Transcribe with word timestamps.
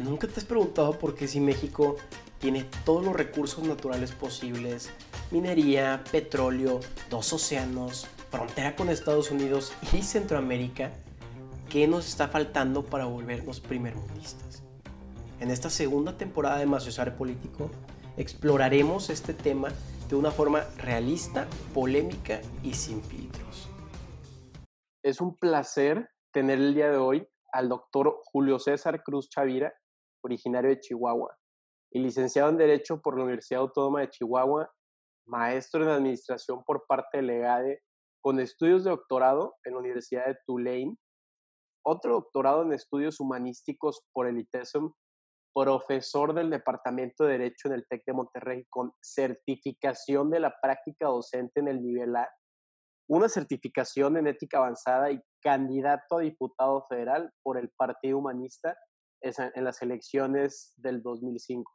¿Nunca 0.00 0.26
te 0.26 0.40
has 0.40 0.46
preguntado 0.46 0.98
por 0.98 1.14
qué 1.14 1.28
si 1.28 1.40
México 1.40 1.96
tiene 2.38 2.64
todos 2.86 3.04
los 3.04 3.14
recursos 3.14 3.62
naturales 3.64 4.12
posibles, 4.12 4.90
minería, 5.30 6.02
petróleo, 6.10 6.80
dos 7.10 7.34
océanos, 7.34 8.06
frontera 8.30 8.74
con 8.76 8.88
Estados 8.88 9.30
Unidos 9.30 9.74
y 9.92 10.00
Centroamérica, 10.00 10.90
qué 11.68 11.86
nos 11.86 12.08
está 12.08 12.28
faltando 12.28 12.82
para 12.82 13.04
volvernos 13.04 13.60
primermundistas? 13.60 14.62
En 15.38 15.50
esta 15.50 15.68
segunda 15.68 16.16
temporada 16.16 16.56
de 16.56 16.64
Maciosar 16.64 17.14
Político 17.18 17.70
exploraremos 18.16 19.10
este 19.10 19.34
tema 19.34 19.68
de 20.08 20.16
una 20.16 20.30
forma 20.30 20.64
realista, 20.78 21.46
polémica 21.74 22.40
y 22.62 22.72
sin 22.72 23.02
filtros. 23.02 23.68
Es 25.02 25.20
un 25.20 25.36
placer 25.36 26.08
tener 26.32 26.58
el 26.58 26.74
día 26.74 26.90
de 26.90 26.96
hoy 26.96 27.28
al 27.52 27.68
doctor 27.68 28.22
Julio 28.24 28.58
César 28.58 29.02
Cruz 29.02 29.28
Chavira, 29.28 29.74
originario 30.22 30.70
de 30.70 30.80
Chihuahua, 30.80 31.36
y 31.92 32.00
licenciado 32.00 32.50
en 32.50 32.56
Derecho 32.56 33.00
por 33.00 33.16
la 33.16 33.24
Universidad 33.24 33.62
Autónoma 33.62 34.00
de 34.00 34.10
Chihuahua, 34.10 34.70
maestro 35.26 35.82
en 35.82 35.90
Administración 35.90 36.62
por 36.64 36.84
parte 36.86 37.18
de 37.18 37.22
Legade, 37.22 37.82
con 38.22 38.38
estudios 38.38 38.84
de 38.84 38.90
doctorado 38.90 39.54
en 39.64 39.74
la 39.74 39.80
Universidad 39.80 40.26
de 40.26 40.36
Tulane, 40.46 40.96
otro 41.84 42.12
doctorado 42.14 42.62
en 42.62 42.72
estudios 42.72 43.20
humanísticos 43.20 44.02
por 44.12 44.26
el 44.26 44.38
ITESOM, 44.38 44.92
profesor 45.54 46.34
del 46.34 46.50
Departamento 46.50 47.24
de 47.24 47.32
Derecho 47.32 47.68
en 47.68 47.74
el 47.74 47.86
TEC 47.88 48.04
de 48.06 48.12
Monterrey 48.12 48.64
con 48.68 48.92
certificación 49.00 50.30
de 50.30 50.40
la 50.40 50.54
práctica 50.60 51.06
docente 51.06 51.60
en 51.60 51.68
el 51.68 51.82
nivel 51.82 52.14
A, 52.16 52.28
una 53.08 53.28
certificación 53.28 54.16
en 54.16 54.28
ética 54.28 54.58
avanzada 54.58 55.10
y 55.10 55.20
candidato 55.42 56.18
a 56.18 56.20
diputado 56.20 56.86
federal 56.88 57.32
por 57.42 57.58
el 57.58 57.70
Partido 57.76 58.18
Humanista 58.18 58.76
en 59.20 59.64
las 59.64 59.82
elecciones 59.82 60.72
del 60.76 61.02
2005. 61.02 61.70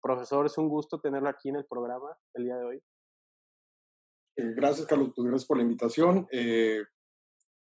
Profesor, 0.00 0.46
es 0.46 0.56
un 0.58 0.68
gusto 0.68 1.00
tenerlo 1.00 1.28
aquí 1.28 1.48
en 1.48 1.56
el 1.56 1.66
programa 1.66 2.16
el 2.34 2.44
día 2.44 2.56
de 2.56 2.64
hoy. 2.64 2.82
Eh, 4.36 4.52
gracias, 4.54 4.86
Carlos. 4.86 5.12
Pues, 5.14 5.26
gracias 5.26 5.46
por 5.46 5.56
la 5.56 5.62
invitación. 5.62 6.28
Eh, 6.30 6.84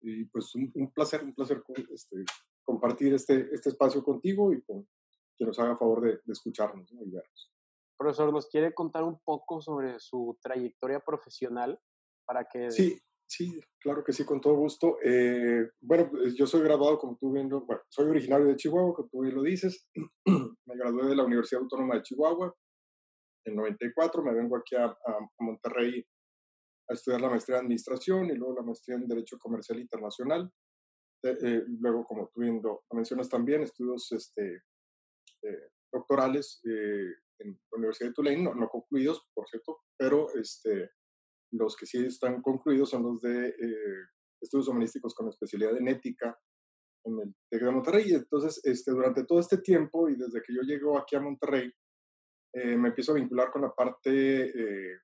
y 0.01 0.25
pues 0.25 0.55
un, 0.55 0.91
placer, 0.93 1.23
un 1.23 1.35
placer 1.35 1.63
este, 1.93 2.25
compartir 2.63 3.13
este, 3.13 3.53
este 3.53 3.69
espacio 3.69 4.03
contigo 4.03 4.51
y 4.51 4.61
con 4.63 4.87
que 5.37 5.45
nos 5.45 5.59
haga 5.59 5.77
favor 5.77 6.01
de, 6.01 6.19
escucharnos 6.31 6.91
y 6.91 7.09
vernos. 7.09 7.53
Profesor, 7.97 8.33
¿nos 8.33 8.47
quiere 8.47 8.73
contar 8.73 9.03
un 9.03 9.19
poco 9.19 9.61
sobre 9.61 9.99
su 9.99 10.37
trayectoria 10.41 10.99
profesional 10.99 11.79
para 12.25 12.45
que 12.45 12.71
sí, 12.71 12.99
Sí, 13.31 13.61
claro 13.79 14.03
que 14.03 14.11
sí, 14.11 14.25
con 14.25 14.41
todo 14.41 14.55
gusto. 14.55 14.97
Eh, 15.01 15.69
bueno, 15.79 16.09
pues, 16.11 16.35
yo 16.35 16.45
soy 16.45 16.63
graduado, 16.63 16.99
como 16.99 17.15
tú 17.15 17.31
viendo, 17.31 17.61
bueno, 17.65 17.81
soy 17.87 18.09
originario 18.09 18.45
de 18.45 18.57
Chihuahua, 18.57 18.93
como 18.93 19.07
tú 19.07 19.21
bien 19.21 19.35
lo 19.35 19.41
dices. 19.41 19.87
me 20.65 20.75
gradué 20.75 21.07
de 21.07 21.15
la 21.15 21.23
Universidad 21.23 21.61
Autónoma 21.61 21.95
de 21.95 22.01
Chihuahua 22.01 22.53
en 23.45 23.55
94. 23.55 24.21
Me 24.21 24.33
vengo 24.33 24.57
aquí 24.57 24.75
a, 24.75 24.93
Monterrey 25.39 26.05
a 26.89 26.93
estudiar 26.93 27.21
la 27.21 27.29
maestría 27.29 27.59
en 27.59 27.63
Administración 27.63 28.25
y 28.25 28.35
luego 28.35 28.55
la 28.55 28.63
maestría 28.63 28.97
en 28.97 29.07
Derecho 29.07 29.37
Comercial 29.39 29.79
Internacional. 29.79 30.51
Eh, 31.23 31.37
eh, 31.41 31.63
luego, 31.79 32.03
como 32.03 32.29
tú 32.33 32.41
viendo, 32.41 32.83
mencionas 32.91 33.29
también, 33.29 33.63
estudios 33.63 34.11
este, 34.11 34.63
doctorales 35.89 36.59
en 36.65 37.51
la 37.71 37.77
Universidad 37.77 38.09
de 38.09 38.13
Tulane, 38.13 38.43
no, 38.43 38.55
no 38.55 38.67
concluidos, 38.67 39.25
por 39.33 39.47
cierto, 39.47 39.79
pero 39.97 40.27
este, 40.35 40.89
los 41.51 41.75
que 41.75 41.85
sí 41.85 42.05
están 42.05 42.41
concluidos 42.41 42.89
son 42.89 43.03
los 43.03 43.21
de 43.21 43.49
eh, 43.49 44.05
estudios 44.41 44.67
humanísticos 44.67 45.13
con 45.13 45.27
especialidad 45.27 45.77
en 45.77 45.87
ética 45.87 46.37
en 47.03 47.19
el 47.19 47.35
TEC 47.49 47.63
de 47.63 47.71
Monterrey. 47.71 48.13
Entonces, 48.13 48.61
este, 48.63 48.91
durante 48.91 49.25
todo 49.25 49.39
este 49.39 49.57
tiempo 49.57 50.09
y 50.09 50.15
desde 50.15 50.41
que 50.41 50.53
yo 50.53 50.61
llego 50.61 50.97
aquí 50.97 51.15
a 51.15 51.21
Monterrey, 51.21 51.71
eh, 52.53 52.77
me 52.77 52.89
empiezo 52.89 53.11
a 53.11 53.15
vincular 53.15 53.51
con 53.51 53.61
la 53.61 53.73
parte 53.73 54.49
eh, 54.49 54.99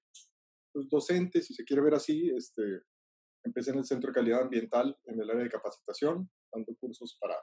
pues, 0.72 0.88
docente, 0.90 1.42
si 1.42 1.54
se 1.54 1.64
quiere 1.64 1.82
ver 1.82 1.96
así. 1.96 2.30
Este, 2.36 2.82
empecé 3.44 3.72
en 3.72 3.80
el 3.80 3.86
Centro 3.86 4.10
de 4.10 4.16
Calidad 4.16 4.44
Ambiental 4.44 4.98
en 5.06 5.20
el 5.20 5.30
área 5.30 5.44
de 5.44 5.50
capacitación, 5.50 6.30
dando 6.52 6.76
cursos 6.76 7.18
para, 7.20 7.36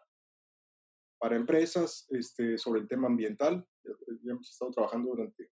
para 1.18 1.36
empresas 1.36 2.06
este, 2.10 2.58
sobre 2.58 2.80
el 2.80 2.88
tema 2.88 3.08
ambiental. 3.08 3.66
Ya 4.22 4.32
hemos 4.32 4.50
estado 4.50 4.70
trabajando 4.70 5.10
durante 5.10 5.50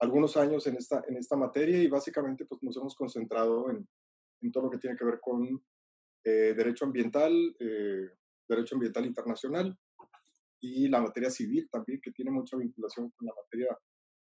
algunos 0.00 0.36
años 0.36 0.66
en 0.66 0.76
esta, 0.76 1.02
en 1.08 1.16
esta 1.16 1.36
materia 1.36 1.82
y 1.82 1.88
básicamente 1.88 2.44
pues, 2.44 2.62
nos 2.62 2.76
hemos 2.76 2.94
concentrado 2.94 3.70
en, 3.70 3.88
en 4.42 4.52
todo 4.52 4.64
lo 4.64 4.70
que 4.70 4.78
tiene 4.78 4.96
que 4.96 5.04
ver 5.04 5.20
con 5.20 5.62
eh, 6.24 6.54
derecho 6.54 6.84
ambiental, 6.84 7.32
eh, 7.58 8.10
derecho 8.48 8.74
ambiental 8.74 9.06
internacional 9.06 9.76
y 10.60 10.88
la 10.88 11.00
materia 11.00 11.30
civil 11.30 11.68
también, 11.70 12.00
que 12.00 12.12
tiene 12.12 12.30
mucha 12.30 12.56
vinculación 12.56 13.10
con 13.10 13.26
la 13.26 13.34
materia 13.34 13.76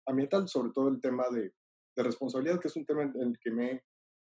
ambiental, 0.06 0.48
sobre 0.48 0.72
todo 0.74 0.90
el 0.90 1.00
tema 1.00 1.30
de, 1.30 1.54
de 1.96 2.04
responsabilidad, 2.04 2.60
que 2.60 2.68
es 2.68 2.76
un 2.76 2.86
tema 2.86 3.04
en 3.04 3.14
el 3.20 3.40
que 3.40 3.52
me, 3.52 3.84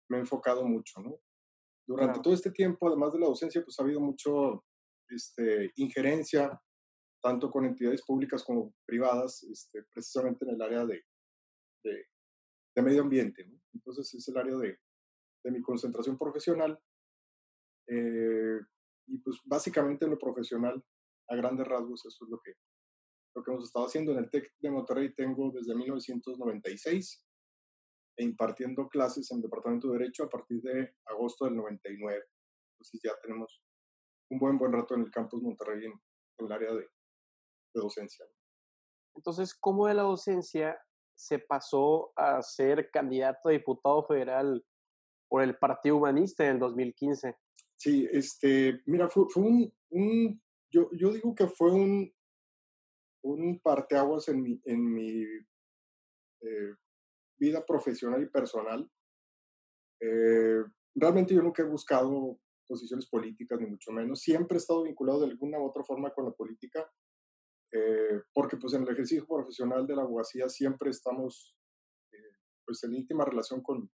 me 0.09 0.19
he 0.19 0.21
enfocado 0.21 0.65
mucho. 0.65 1.01
¿no? 1.01 1.21
Durante 1.87 2.21
todo 2.21 2.35
este 2.35 2.51
tiempo, 2.51 2.89
además 2.89 3.13
de 3.13 3.21
la 3.21 3.27
docencia, 3.27 3.63
pues 3.63 3.79
ha 3.79 3.83
habido 3.83 4.01
mucho 4.01 4.65
este, 5.09 5.73
injerencia, 5.77 6.61
tanto 7.23 7.51
con 7.51 7.65
entidades 7.65 8.03
públicas 8.05 8.45
como 8.45 8.75
privadas, 8.87 9.43
este, 9.45 9.85
precisamente 9.93 10.45
en 10.45 10.55
el 10.55 10.63
área 10.63 10.85
de, 10.87 11.03
de, 11.89 12.83
medio 12.83 13.03
ambiente. 13.03 13.45
Entonces 13.75 14.15
es 14.15 14.29
el 14.29 14.37
área 14.37 14.57
de, 14.57 14.79
de 15.43 15.51
mi 15.51 15.61
concentración 15.61 16.17
profesional. 16.17 16.79
Eh, 17.89 18.61
y 19.09 19.19
pues 19.19 19.39
básicamente 19.45 20.05
en 20.05 20.13
lo 20.13 20.19
profesional, 20.19 20.85
a 21.29 21.37
grandes 21.37 21.67
rasgos, 21.67 22.05
eso 22.07 22.25
es 22.25 22.31
lo 22.31 22.41
que, 22.41 22.53
lo 23.35 23.43
que 23.43 23.51
hemos 23.51 23.65
estado 23.65 23.87
haciendo. 23.87 24.13
En 24.13 24.19
el 24.19 24.31
TEC 24.31 24.55
de 24.61 24.71
Monterrey 24.71 25.15
tengo 25.15 25.51
desde 25.51 25.75
1996 25.75 27.25
e 28.17 28.25
impartiendo 28.25 28.89
clases 28.89 29.31
en 29.31 29.39
el 29.39 29.43
Departamento 29.43 29.89
de 29.89 29.99
Derecho 29.99 30.25
a 30.25 30.29
partir 30.29 30.61
de 30.63 30.95
agosto 31.07 31.45
del 31.45 31.57
99. 31.57 32.25
Entonces 32.73 33.01
ya 33.03 33.13
tenemos 33.23 33.63
un 34.31 34.39
buen, 34.39 34.59
buen 34.59 34.73
rato 34.73 34.95
en 34.95 35.03
el 35.03 35.11
campus 35.11 35.43
Monterrey 35.43 35.87
en, 35.87 35.93
el 36.39 36.53
área 36.53 36.73
de, 36.73 36.83
de 36.83 37.81
docencia. 37.81 38.25
Entonces, 39.15 39.55
¿cómo 39.55 39.87
de 39.87 39.95
la 39.95 40.03
docencia 40.03 40.79
se 41.19 41.41
pasó 41.41 42.13
a 42.15 42.41
ser 42.43 42.91
candidato 42.91 43.49
a 43.49 43.53
diputado 43.53 44.05
federal 44.05 44.65
por 45.29 45.43
el 45.43 45.59
Partido 45.59 45.97
Humanista 45.97 46.45
en 46.45 46.53
el 46.53 46.59
2015. 46.61 47.37
Sí, 47.77 48.09
este, 48.13 48.81
mira, 48.87 49.09
fue, 49.09 49.27
un, 49.37 50.43
yo, 50.71 50.91
yo, 50.93 51.13
digo 51.13 51.35
que 51.35 51.49
fue 51.49 51.73
un, 51.73 52.13
un 53.23 53.61
parteaguas 53.61 54.29
en 54.29 54.43
mi, 54.43 54.61
en 54.65 54.95
mi 54.95 55.23
eh, 56.41 56.75
vida 57.37 57.67
profesional 57.67 58.23
y 58.23 58.27
personal. 58.27 58.89
Eh, 60.01 60.63
realmente 60.95 61.35
yo 61.35 61.43
nunca 61.43 61.63
he 61.63 61.67
buscado 61.67 62.39
posiciones 62.67 63.09
políticas, 63.09 63.59
ni 63.61 63.67
mucho 63.67 63.91
menos. 63.91 64.21
Siempre 64.21 64.57
he 64.57 64.59
estado 64.61 64.85
vinculado 64.85 65.21
de 65.21 65.33
alguna 65.33 65.59
u 65.59 65.65
otra 65.65 65.83
forma 65.83 66.13
con 66.13 66.27
la 66.27 66.33
política. 66.33 66.89
Eh, 67.71 68.23
porque 68.33 68.57
pues 68.57 68.73
en 68.75 68.83
el 68.83 68.89
ejercicio 68.89 69.27
profesional 69.27 69.87
de 69.87 69.95
la 69.95 70.03
abogacía 70.03 70.49
siempre 70.49 70.89
estamos 70.89 71.55
eh, 72.11 72.33
pues 72.65 72.83
en 72.85 72.95
íntima 72.95 73.27
relación 73.27 73.63
con, 73.63 73.91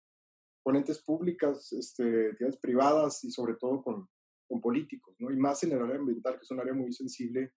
con 0.63 0.75
entes 0.75 1.03
públicas, 1.03 1.71
este, 1.73 2.29
entidades 2.29 2.57
privadas 2.57 3.23
y 3.23 3.31
sobre 3.31 3.55
todo 3.55 3.83
con, 3.83 4.09
con 4.47 4.59
políticos, 4.59 5.15
¿no? 5.19 5.31
Y 5.31 5.37
más 5.37 5.63
en 5.63 5.73
el 5.73 5.83
área 5.83 5.97
ambiental, 5.97 6.35
que 6.35 6.43
es 6.43 6.51
un 6.51 6.59
área 6.59 6.73
muy 6.73 6.91
sensible 6.91 7.53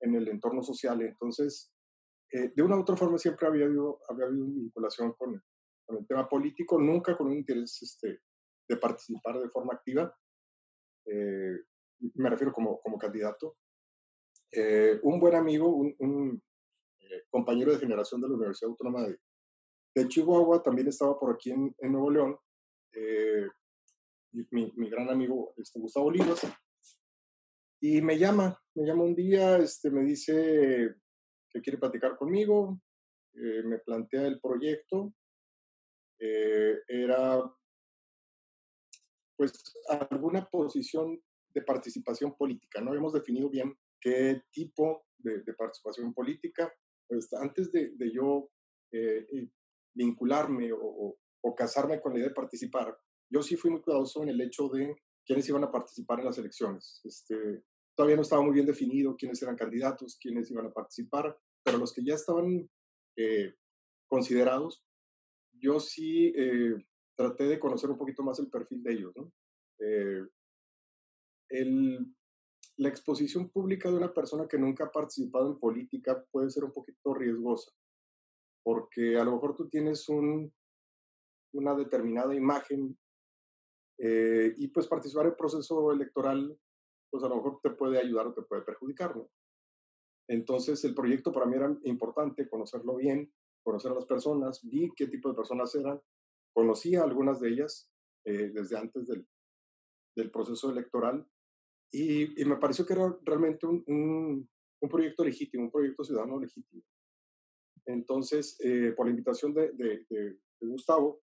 en 0.00 0.16
el 0.16 0.26
entorno 0.28 0.64
social. 0.64 1.00
Entonces, 1.00 1.72
eh, 2.32 2.52
de 2.54 2.62
una 2.62 2.76
u 2.76 2.80
otra 2.80 2.96
forma 2.96 3.18
siempre 3.18 3.46
había 3.46 3.66
habido, 3.66 4.00
había 4.08 4.26
habido 4.26 4.46
vinculación 4.46 5.12
con, 5.12 5.40
con 5.86 5.98
el 5.98 6.06
tema 6.08 6.28
político, 6.28 6.80
nunca 6.80 7.16
con 7.16 7.28
un 7.28 7.34
interés 7.34 7.80
este, 7.82 8.20
de 8.68 8.76
participar 8.78 9.38
de 9.38 9.48
forma 9.48 9.74
activa. 9.74 10.12
me 11.06 12.30
refiero 12.30 12.52
como, 12.52 12.80
como 12.80 12.98
candidato. 12.98 13.58
Eh, 14.54 15.00
un 15.02 15.18
buen 15.18 15.34
amigo, 15.34 15.66
un, 15.66 16.42
eh, 17.00 17.22
compañero 17.30 17.72
de 17.72 17.78
generación 17.78 18.20
de 18.20 18.28
la 18.28 18.34
Universidad 18.34 18.70
Autónoma 18.70 19.06
de, 19.06 20.08
Chihuahua, 20.08 20.62
también 20.62 20.88
estaba 20.88 21.18
por 21.18 21.34
aquí 21.34 21.50
en, 21.50 21.74
Nuevo 21.80 22.10
León, 22.10 22.36
eh, 22.92 23.46
mi, 24.50 24.90
gran 24.90 25.08
amigo 25.08 25.54
este, 25.56 25.78
Gustavo 25.78 26.06
Olivas, 26.06 26.46
y 27.80 28.00
me 28.02 28.18
llama, 28.18 28.58
me 28.74 28.86
llama 28.86 29.04
un 29.04 29.14
día, 29.14 29.56
este, 29.56 29.90
me 29.90 30.02
dice 30.02 30.96
que 31.50 31.60
quiere 31.60 31.78
platicar 31.78 32.16
conmigo, 32.16 32.78
me 33.34 33.78
plantea 33.78 34.26
el 34.26 34.40
proyecto, 34.40 35.14
era 36.18 37.42
pues 39.36 39.52
alguna 39.88 40.48
posición 40.48 41.22
de 41.52 41.62
participación 41.62 42.34
política, 42.34 42.80
no 42.80 42.90
habíamos 42.90 43.12
definido 43.12 43.50
bien 43.50 43.76
qué 44.02 44.42
tipo 44.50 45.06
de, 45.18 45.40
participación 45.54 46.12
política. 46.12 46.72
Pues 47.08 47.32
antes 47.34 47.70
de, 47.72 47.94
yo 48.12 48.50
eh, 48.90 49.48
vincularme 49.94 50.70
o, 50.72 51.16
casarme 51.56 52.00
con 52.00 52.12
la 52.12 52.18
idea 52.18 52.28
de 52.28 52.34
participar, 52.34 52.96
yo 53.30 53.42
sí 53.42 53.56
fui 53.56 53.70
muy 53.70 53.80
cuidadoso 53.80 54.22
en 54.22 54.30
el 54.30 54.40
hecho 54.40 54.68
de 54.68 54.96
quiénes 55.24 55.48
iban 55.48 55.64
a 55.64 55.70
participar 55.70 56.18
en 56.20 56.26
las 56.26 56.38
elecciones. 56.38 57.00
Este, 57.04 57.62
todavía 57.94 58.16
no 58.16 58.22
estaba 58.22 58.42
muy 58.42 58.54
bien 58.54 58.66
definido 58.66 59.16
quiénes 59.16 59.40
eran 59.42 59.56
candidatos, 59.56 60.18
quiénes 60.20 60.50
iban 60.50 60.66
a 60.66 60.72
participar, 60.72 61.36
pero 61.62 61.78
los 61.78 61.92
que 61.92 62.04
ya 62.04 62.14
estaban 62.14 62.68
eh, 63.16 63.54
considerados, 64.08 64.84
yo 65.52 65.78
sí 65.78 66.32
eh, 66.36 66.74
traté 67.16 67.44
de 67.44 67.60
conocer 67.60 67.90
un 67.90 67.98
poquito 67.98 68.22
más 68.22 68.38
el 68.38 68.50
perfil 68.50 68.82
de 68.82 68.92
ellos. 68.92 69.12
¿no? 69.16 69.32
El, 71.48 72.14
la 72.78 72.88
exposición 72.88 73.50
pública 73.50 73.90
de 73.90 73.96
una 73.96 74.12
persona 74.12 74.48
que 74.48 74.58
nunca 74.58 74.84
ha 74.84 74.90
participado 74.90 75.52
en 75.52 75.58
política 75.58 76.24
puede 76.30 76.50
ser 76.50 76.64
un 76.64 76.72
poquito 76.72 77.14
riesgosa, 77.14 77.72
porque 78.64 79.18
a 79.18 79.24
lo 79.24 79.32
mejor 79.32 79.54
tú 79.54 79.68
tienes 79.68 80.08
un, 80.08 80.52
una 81.54 81.74
determinada 81.74 82.34
imagen 82.34 82.98
eh, 83.98 84.54
y 84.56 84.68
pues 84.68 84.86
participar 84.86 85.26
en 85.26 85.32
el 85.32 85.36
proceso 85.36 85.92
electoral, 85.92 86.58
pues 87.10 87.22
a 87.22 87.28
lo 87.28 87.36
mejor 87.36 87.60
te 87.62 87.70
puede 87.70 87.98
ayudar 87.98 88.28
o 88.28 88.34
te 88.34 88.42
puede 88.42 88.62
perjudicar. 88.62 89.14
Entonces 90.28 90.82
el 90.84 90.94
proyecto 90.94 91.32
para 91.32 91.46
mí 91.46 91.56
era 91.56 91.76
importante, 91.84 92.48
conocerlo 92.48 92.96
bien, 92.96 93.32
conocer 93.62 93.92
a 93.92 93.96
las 93.96 94.06
personas, 94.06 94.60
vi 94.62 94.90
qué 94.96 95.06
tipo 95.08 95.28
de 95.28 95.34
personas 95.34 95.74
eran, 95.74 96.00
conocía 96.54 97.02
algunas 97.02 97.40
de 97.40 97.50
ellas 97.50 97.90
eh, 98.24 98.50
desde 98.52 98.78
antes 98.78 99.06
del, 99.06 99.26
del 100.16 100.30
proceso 100.30 100.70
electoral 100.70 101.26
y, 101.92 102.44
me 102.44 102.56
pareció 102.56 102.86
que 102.86 102.94
era 102.94 103.16
realmente 103.22 103.66
un, 103.66 103.84
un, 104.80 104.88
proyecto 104.88 105.24
legítimo, 105.24 105.64
un 105.64 105.70
proyecto 105.70 106.04
ciudadano 106.04 106.40
legítimo. 106.40 106.82
Entonces, 107.84 108.58
eh, 108.60 108.92
por 108.96 109.06
la 109.06 109.10
invitación 109.10 109.52
de, 109.52 110.38
Gustavo, 110.60 111.22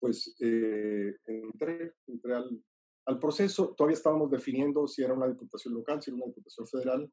pues 0.00 0.34
eh, 0.40 1.16
entré, 1.26 1.94
entré 2.06 2.34
al, 2.34 2.64
al, 3.06 3.18
proceso. 3.18 3.74
Todavía 3.76 3.96
estábamos 3.96 4.30
definiendo 4.30 4.86
si 4.86 5.02
era 5.02 5.12
una 5.12 5.28
diputación 5.28 5.74
local, 5.74 6.00
si 6.00 6.10
era 6.10 6.16
una 6.16 6.26
diputación 6.26 6.66
federal. 6.66 7.12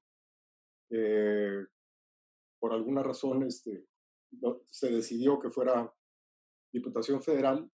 Eh, 0.91 1.65
por 2.59 2.73
alguna 2.73 3.03
razón 3.03 3.43
este, 3.43 3.85
se 4.67 4.89
decidió 4.89 5.39
que 5.39 5.49
fuera 5.49 5.91
diputación 6.71 7.21
federal 7.21 7.69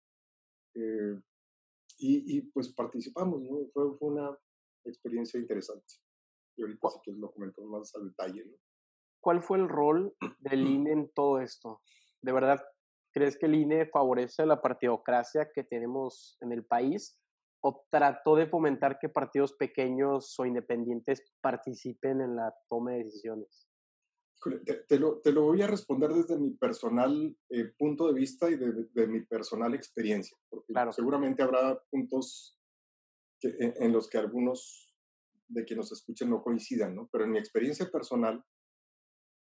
eh, 0.74 1.20
y, 1.98 2.42
pues 2.52 2.68
participamos. 2.72 3.42
Fue, 3.72 3.96
fue, 3.98 4.08
una 4.08 4.38
experiencia 4.88 5.38
interesante. 5.38 5.94
Y 6.56 6.62
ahorita 6.62 6.88
sí 6.90 6.98
que 7.04 7.12
lo 7.12 7.30
comento 7.30 7.62
más 7.64 7.94
al 7.94 8.08
detalle, 8.08 8.44
¿no? 8.44 8.56
¿Cuál 9.20 9.42
fue 9.42 9.58
el 9.58 9.68
rol 9.68 10.14
del 10.38 10.66
INE 10.66 10.92
en 10.92 11.10
todo 11.12 11.40
esto? 11.40 11.82
De 12.22 12.32
verdad, 12.32 12.64
¿Crees 13.12 13.38
que 13.38 13.46
el 13.46 13.54
INE 13.54 13.86
favorece 13.86 14.44
la 14.44 14.60
partidocracia 14.60 15.50
que 15.52 15.64
tenemos 15.64 16.36
en 16.40 16.52
el 16.52 16.64
país 16.64 17.18
o 17.60 17.84
trató 17.90 18.36
de 18.36 18.46
fomentar 18.46 18.98
que 19.00 19.08
partidos 19.08 19.54
pequeños 19.54 20.38
o 20.38 20.46
independientes 20.46 21.24
participen 21.40 22.20
en 22.20 22.36
la 22.36 22.54
toma 22.68 22.92
de 22.92 23.04
decisiones? 23.04 23.68
Te, 24.64 24.74
te, 24.74 24.98
lo, 25.00 25.18
te 25.18 25.32
lo, 25.32 25.42
voy 25.42 25.62
a 25.62 25.66
responder 25.66 26.12
desde 26.12 26.38
mi 26.38 26.50
personal 26.50 27.36
eh, 27.50 27.72
punto 27.76 28.06
de 28.06 28.12
vista 28.12 28.48
y 28.48 28.54
de, 28.54 28.86
de, 28.92 29.06
mi 29.08 29.22
personal 29.22 29.74
experiencia, 29.74 30.38
porque 30.48 30.72
claro. 30.72 30.92
seguramente 30.92 31.42
habrá 31.42 31.76
puntos 31.90 32.56
que, 33.40 33.48
en, 33.58 33.74
en, 33.76 33.92
los 33.92 34.08
que 34.08 34.18
algunos 34.18 34.94
de 35.48 35.64
quienes 35.64 35.90
nos 35.90 36.00
escuchen 36.00 36.30
no 36.30 36.42
coincidan, 36.42 36.94
¿no? 36.94 37.08
Pero 37.10 37.24
en 37.24 37.32
mi 37.32 37.38
experiencia 37.38 37.90
personal, 37.90 38.44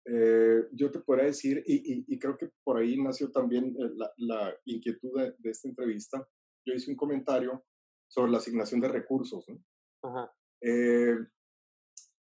eh, 0.05 0.63
yo 0.71 0.91
te 0.91 0.99
podría 0.99 1.25
decir, 1.25 1.63
y, 1.67 1.75
y, 1.75 2.05
y, 2.07 2.19
creo 2.19 2.35
que 2.37 2.49
por 2.63 2.77
ahí 2.77 2.99
nació 2.99 3.31
también 3.31 3.75
eh, 3.79 3.91
la, 3.95 4.11
la 4.17 4.57
inquietud 4.65 5.11
de, 5.15 5.35
de, 5.37 5.49
esta 5.51 5.67
entrevista, 5.67 6.27
yo 6.65 6.73
hice 6.73 6.89
un 6.89 6.97
comentario 6.97 7.63
sobre 8.07 8.31
la 8.31 8.39
asignación 8.39 8.81
de 8.81 8.87
recursos. 8.87 9.47
¿no? 9.47 9.63
Ajá. 10.01 10.33
Eh, 10.61 11.17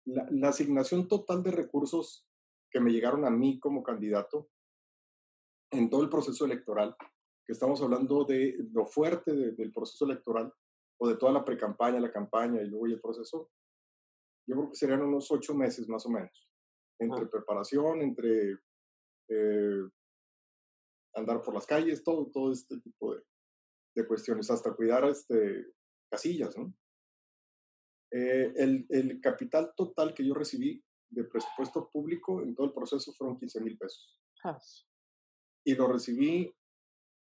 la, 0.07 0.27
la, 0.31 0.49
asignación 0.49 1.07
total 1.07 1.43
de 1.43 1.53
recursos 1.53 2.27
que 2.71 2.81
me 2.81 2.91
llegaron 2.91 3.25
a 3.25 3.31
mí 3.31 3.61
como 3.61 3.83
candidato 3.83 4.51
en 5.71 5.89
todo 5.89 6.03
el 6.03 6.09
proceso 6.09 6.47
electoral, 6.47 6.97
que 7.47 7.53
estamos 7.53 7.81
hablando 7.81 8.25
de 8.25 8.57
lo 8.73 8.87
fuerte 8.87 9.33
de, 9.33 9.53
del 9.53 9.73
proceso 9.73 10.05
electoral 10.05 10.53
o 11.01 11.09
de 11.09 11.17
toda 11.17 11.33
la 11.33 11.45
pre-campaña, 11.45 12.01
la 12.01 12.13
campaña 12.13 12.63
y 12.63 12.67
luego 12.67 12.87
el 12.87 13.01
proceso, 13.01 13.51
yo 14.47 14.57
creo 14.57 14.71
que 14.71 14.77
serían 14.77 15.03
unos 15.03 15.31
ocho 15.31 15.55
meses 15.55 15.89
más 15.89 16.05
o 16.07 16.11
menos 16.11 16.49
entre 17.01 17.25
ah. 17.25 17.29
preparación, 17.31 18.03
entre 18.03 18.59
eh, 19.29 19.89
andar 21.15 21.43
por 21.43 21.55
las 21.55 21.67
calles, 21.67 22.03
todo, 22.03 22.31
todo 22.31 22.53
este 22.53 22.81
tipo 22.81 23.15
de, 23.15 23.23
de 23.95 24.07
cuestiones, 24.07 24.51
hasta 24.51 24.75
cuidar 24.75 25.05
este, 25.05 25.67
casillas. 26.11 26.57
¿no? 26.57 26.75
Eh, 28.11 28.53
el, 28.57 28.87
el, 28.89 29.21
capital 29.21 29.73
total 29.77 30.15
que 30.15 30.27
yo 30.27 30.35
recibí 30.35 30.83
de 31.11 31.25
presupuesto 31.25 31.89
público 31.91 32.43
en 32.43 32.55
todo 32.55 32.67
el 32.67 32.73
proceso 32.73 33.13
fueron 33.13 33.39
15 33.39 33.61
mil 33.61 33.79
pesos. 33.79 34.19
Ah. 34.45 34.59
Y 35.65 35.75
lo 35.75 35.89
recibí 35.89 36.55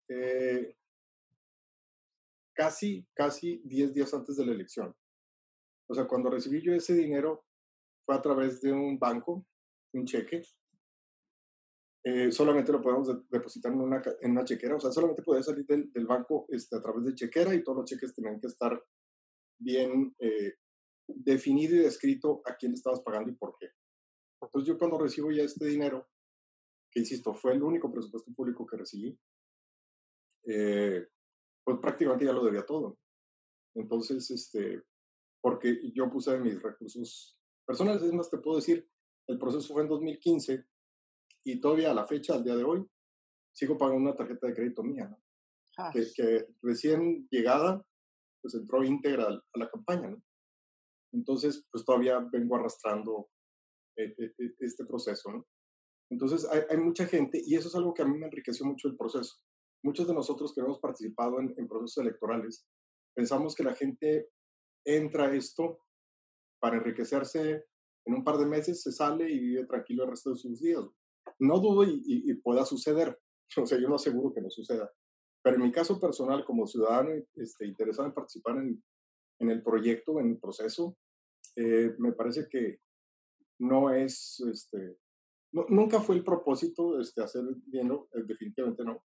eh, 0.10 0.76
casi, 2.54 3.08
casi 3.14 3.62
10 3.66 3.94
días 3.94 4.14
antes 4.14 4.38
de 4.38 4.46
la 4.46 4.54
elección. 4.54 4.96
O 5.90 5.94
sea, 5.94 6.06
cuando 6.06 6.30
recibí 6.30 6.62
yo 6.62 6.74
ese 6.74 6.94
dinero 6.94 7.46
fue 8.06 8.16
a 8.16 8.22
través 8.22 8.62
de 8.62 8.72
un 8.72 8.98
banco 8.98 9.46
un 9.94 10.06
cheque, 10.06 10.42
eh, 12.06 12.32
solamente 12.32 12.72
lo 12.72 12.82
podemos 12.82 13.08
de 13.08 13.22
depositar 13.30 13.72
en 13.72 13.80
una, 13.80 14.02
en 14.22 14.32
una 14.32 14.44
chequera, 14.44 14.76
o 14.76 14.80
sea, 14.80 14.92
solamente 14.92 15.24
podía 15.24 15.44
salir 15.44 15.66
del, 15.66 15.92
del 15.92 16.06
banco 16.06 16.46
este, 16.50 16.76
a 16.76 16.82
través 16.82 17.06
de 17.06 17.16
chequera 17.16 17.54
y 17.54 17.64
todos 17.64 17.78
los 17.78 17.86
cheques 17.86 18.14
tenían 18.14 18.40
que 18.40 18.48
estar 18.48 18.84
bien 19.58 20.14
eh, 20.20 20.56
definido 21.08 21.76
y 21.76 21.80
descrito 21.80 22.42
a 22.46 22.56
quién 22.56 22.74
estabas 22.74 23.02
pagando 23.02 23.32
y 23.32 23.36
por 23.36 23.56
qué. 23.58 23.68
Entonces 24.42 24.68
yo 24.68 24.78
cuando 24.78 24.98
recibo 24.98 25.32
ya 25.32 25.44
este 25.44 25.66
dinero, 25.66 26.10
que 26.92 27.00
insisto, 27.00 27.34
fue 27.34 27.54
el 27.54 27.64
único 27.64 27.92
presupuesto 27.92 28.34
público 28.34 28.66
que 28.66 28.78
recibí, 28.78 29.18
eh, 30.46 31.08
pues 31.64 31.78
prácticamente 31.80 32.26
ya 32.26 32.34
lo 32.34 32.44
debía 32.44 32.66
todo. 32.66 32.98
Entonces, 33.76 34.30
este, 34.30 34.84
porque 35.42 35.92
yo 35.94 36.10
puse 36.10 36.38
mis 36.40 36.62
recursos 36.62 37.38
personales, 37.66 38.04
es 38.04 38.14
más, 38.14 38.30
te 38.30 38.38
puedo 38.38 38.58
decir, 38.58 38.88
el 39.28 39.40
proceso 39.40 39.74
fue 39.74 39.84
en 39.84 39.90
2015 39.90 40.66
y 41.46 41.60
todavía 41.60 41.92
a 41.92 41.94
la 41.94 42.06
fecha, 42.06 42.36
al 42.36 42.44
día 42.44 42.56
de 42.56 42.64
hoy, 42.64 42.86
sigo 43.54 43.78
pagando 43.78 44.02
una 44.02 44.16
tarjeta 44.16 44.48
de 44.48 44.54
crédito 44.54 44.84
mía, 44.84 45.08
¿no? 45.08 45.22
Ah. 45.78 45.90
que, 45.92 46.06
que, 46.14 46.46
recién 46.62 47.28
llegada, 47.32 47.84
pues 48.42 48.54
entró 48.54 48.84
íntegra 48.84 49.28
a 49.28 49.60
la 49.60 49.70
campaña, 49.70 50.10
¿no? 50.10 50.24
Entonces, 51.14 51.66
pues 51.72 51.84
todavía 51.84 52.20
vengo 52.32 52.56
arrastrando 52.56 53.30
eh, 53.98 54.14
eh, 54.18 54.56
este 54.60 54.86
proceso, 54.86 55.32
¿no? 55.32 55.48
Entonces, 56.12 56.48
hay, 56.50 56.62
hay, 56.70 56.78
mucha 56.78 57.06
gente, 57.08 57.42
y 57.44 57.56
eso 57.56 57.70
es 57.70 57.76
algo 57.76 57.94
que 57.94 58.04
a 58.04 58.06
mí 58.06 58.18
me 58.18 58.28
enriqueció 58.28 58.66
mucho 58.66 58.88
el 58.88 58.96
proceso. 58.96 59.36
Muchos 59.84 60.08
de 60.08 60.14
nosotros 60.14 60.54
que 60.54 60.62
hemos 60.62 60.80
participado 60.80 61.40
en, 61.40 61.68
procesos 61.68 62.04
electorales, 62.04 62.66
pensamos 63.14 63.54
que 63.54 63.64
la 63.64 63.76
gente 63.76 64.30
entra 64.86 65.28
a 65.28 65.36
esto 65.36 65.80
para 66.60 66.78
enriquecerse 66.78 67.66
en 68.06 68.14
un 68.14 68.24
par 68.24 68.38
de 68.38 68.46
meses 68.46 68.82
se 68.82 68.92
sale 68.92 69.30
y 69.30 69.40
vive 69.40 69.66
tranquilo 69.66 70.04
el 70.04 70.12
resto 70.12 70.32
de 70.32 70.38
sus 70.38 70.62
días. 70.62 70.84
No 71.40 71.60
dudo 71.60 71.84
y, 71.84 72.02
y, 72.06 72.32
y, 72.32 72.34
pueda 72.36 72.66
suceder, 72.66 73.18
o 73.58 73.66
sea, 73.66 73.80
yo 73.80 73.88
no 73.88 73.96
aseguro 73.96 74.34
que 74.34 74.42
no 74.42 74.50
suceda, 74.50 74.92
pero 75.44 75.58
en 75.58 75.64
mi 75.64 75.72
caso 75.72 76.00
personal, 76.00 76.46
como 76.46 76.66
ciudadano 76.66 77.12
este, 77.36 77.68
interesado 77.68 78.08
en 78.08 78.14
participar 78.14 78.58
en, 78.58 78.82
el 79.50 79.62
proyecto, 79.62 80.22
en 80.22 80.32
el 80.32 80.38
proceso, 80.40 80.98
eh, 81.58 81.94
me 82.00 82.14
parece 82.14 82.48
que 82.50 82.80
no 83.60 83.94
es, 83.94 84.40
este, 84.50 84.98
nunca 85.52 86.00
fue 86.00 86.16
el 86.16 86.24
propósito 86.24 86.98
este, 87.00 87.22
hacer 87.22 87.44
dinero, 87.66 88.08
eh, 88.14 88.24
definitivamente 88.26 88.86
no. 88.86 89.04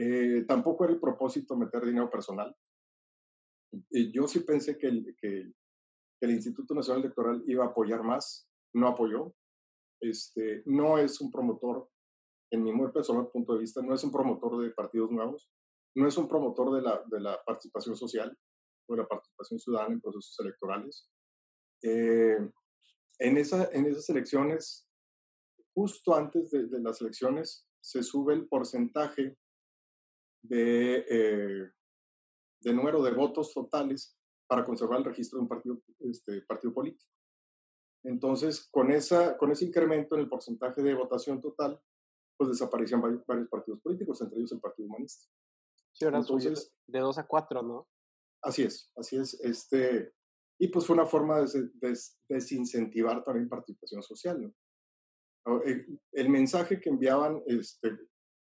Eh, 0.00 0.44
tampoco 0.46 0.84
era 0.84 0.92
el 0.92 1.00
propósito 1.00 1.56
meter 1.56 1.84
dinero 1.84 2.08
personal. 2.08 2.54
Y 3.90 4.12
yo 4.12 4.28
sí 4.28 4.40
pensé 4.40 4.78
que, 4.78 4.86
el, 4.86 6.30
Instituto 6.30 6.72
Nacional 6.72 7.02
Electoral 7.02 7.42
iba 7.46 7.64
a 7.64 7.68
apoyar 7.68 8.04
más, 8.04 8.48
no 8.74 8.86
apoyó. 8.86 9.34
Este, 10.00 10.62
no 10.66 10.98
es 10.98 11.20
un 11.20 11.32
promotor, 11.32 11.90
en 12.52 12.62
mi 12.62 12.72
muy 12.72 12.92
personal 12.92 13.28
punto 13.28 13.54
de 13.54 13.60
vista, 13.60 13.82
no 13.82 13.92
es 13.92 14.04
un 14.04 14.12
promotor 14.12 14.62
de 14.62 14.70
partidos 14.70 15.10
nuevos, 15.10 15.50
no 15.96 16.06
es 16.06 16.16
un 16.16 16.28
promotor 16.28 16.80
de 17.10 17.20
la, 17.20 17.42
participación 17.44 17.96
social 17.96 18.36
o 18.88 18.94
de 18.94 19.02
la 19.02 19.08
participación 19.08 19.58
ciudadana 19.58 19.94
en 19.94 20.00
procesos 20.00 20.38
electorales. 20.38 21.08
Eh, 21.82 22.38
en, 23.18 23.36
esa, 23.36 23.68
en 23.72 23.86
esas 23.86 24.08
elecciones, 24.10 24.88
justo 25.74 26.14
antes 26.14 26.50
de, 26.52 26.80
las 26.80 27.00
elecciones, 27.00 27.66
se 27.80 28.04
sube 28.04 28.34
el 28.34 28.46
porcentaje 28.46 29.36
de, 30.48 31.04
eh, 31.08 31.70
de 32.60 32.72
número 32.72 33.02
de 33.02 33.12
votos 33.12 33.52
totales 33.52 34.16
para 34.48 34.64
conservar 34.64 34.98
el 34.98 35.04
registro 35.04 35.38
de 35.38 35.42
un 35.42 35.48
partido, 35.48 35.80
este, 36.00 36.40
partido 36.42 36.72
político. 36.72 37.10
Entonces, 38.04 38.68
con, 38.70 38.90
esa, 38.90 39.36
con 39.36 39.50
ese 39.50 39.66
incremento 39.66 40.14
en 40.14 40.22
el 40.22 40.28
porcentaje 40.28 40.82
de 40.82 40.94
votación 40.94 41.40
total, 41.40 41.80
pues 42.36 42.50
desaparecían 42.50 43.02
varios, 43.02 43.26
varios 43.26 43.48
partidos 43.48 43.80
políticos, 43.80 44.20
entre 44.22 44.38
ellos 44.38 44.52
el 44.52 44.60
Partido 44.60 44.88
Humanista. 44.88 45.26
Sí, 45.92 46.04
ahora 46.04 46.18
Entonces, 46.18 46.72
de 46.86 47.00
2 47.00 47.18
a 47.18 47.26
4, 47.26 47.62
¿no? 47.62 47.88
Así 48.42 48.62
es, 48.62 48.90
así 48.96 49.16
es. 49.16 49.34
Este, 49.40 50.14
Y 50.58 50.68
pues 50.68 50.86
fue 50.86 50.94
una 50.94 51.06
forma 51.06 51.40
de, 51.40 51.98
desincentivar 52.28 53.24
también 53.24 53.48
participación 53.48 54.02
social. 54.02 54.40
¿no? 54.40 55.62
El, 55.62 55.80
eh, 55.80 55.98
el, 56.12 56.28
mensaje 56.28 56.80
que 56.80 56.88
enviaban, 56.88 57.42
este, 57.46 57.98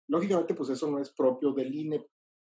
lógicamente, 0.09 0.55
pues 0.55 0.71
eso 0.71 0.91
no 0.91 0.99
es 1.01 1.11
propio 1.13 1.53
del 1.53 1.75
INE. 1.75 2.07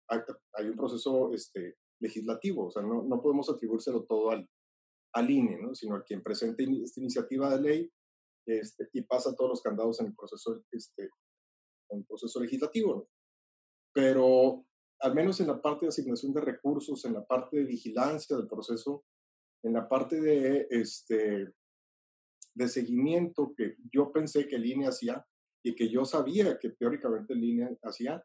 Hay, 0.08 0.20
hay 0.54 0.66
un 0.68 0.76
proceso 0.76 1.32
este, 1.32 1.76
legislativo, 2.00 2.66
o 2.66 2.70
sea, 2.70 2.82
no, 2.82 3.02
no 3.02 3.20
podemos 3.20 3.50
atribuírselo 3.50 4.04
todo 4.04 4.30
al, 4.30 4.48
al 5.12 5.30
INE, 5.30 5.58
¿no? 5.60 5.74
sino 5.74 5.96
a 5.96 6.02
quien 6.02 6.22
presente 6.22 6.64
esta 6.82 7.00
iniciativa 7.00 7.54
de 7.56 7.62
ley 7.62 7.92
este, 8.46 8.88
y 8.92 9.02
pasa 9.02 9.34
todos 9.34 9.50
los 9.50 9.62
candados 9.62 10.00
en 10.00 10.06
el 10.06 10.14
proceso, 10.14 10.62
este, 10.70 11.10
en 11.90 11.98
el 11.98 12.04
proceso 12.06 12.40
legislativo. 12.40 12.94
¿no? 12.94 13.08
Pero 13.92 14.64
al 15.00 15.14
menos 15.14 15.40
en 15.40 15.48
la 15.48 15.60
parte 15.60 15.86
de 15.86 15.90
asignación 15.90 16.32
de 16.32 16.40
recursos, 16.40 17.04
en 17.04 17.14
la 17.14 17.26
parte 17.26 17.58
de 17.58 17.64
vigilancia 17.64 18.36
del 18.36 18.48
proceso, 18.48 19.04
en 19.62 19.72
la 19.72 19.88
parte 19.88 20.20
de, 20.20 20.66
este, 20.70 21.52
de 22.54 22.68
seguimiento 22.68 23.52
que 23.56 23.76
yo 23.92 24.12
pensé 24.12 24.48
que 24.48 24.56
el 24.56 24.66
INE 24.66 24.88
hacía 24.88 25.24
y 25.62 25.74
que 25.74 25.88
yo 25.88 26.04
sabía 26.04 26.58
que 26.58 26.70
teóricamente 26.70 27.32
el 27.32 27.44
INE 27.44 27.78
hacía, 27.82 28.24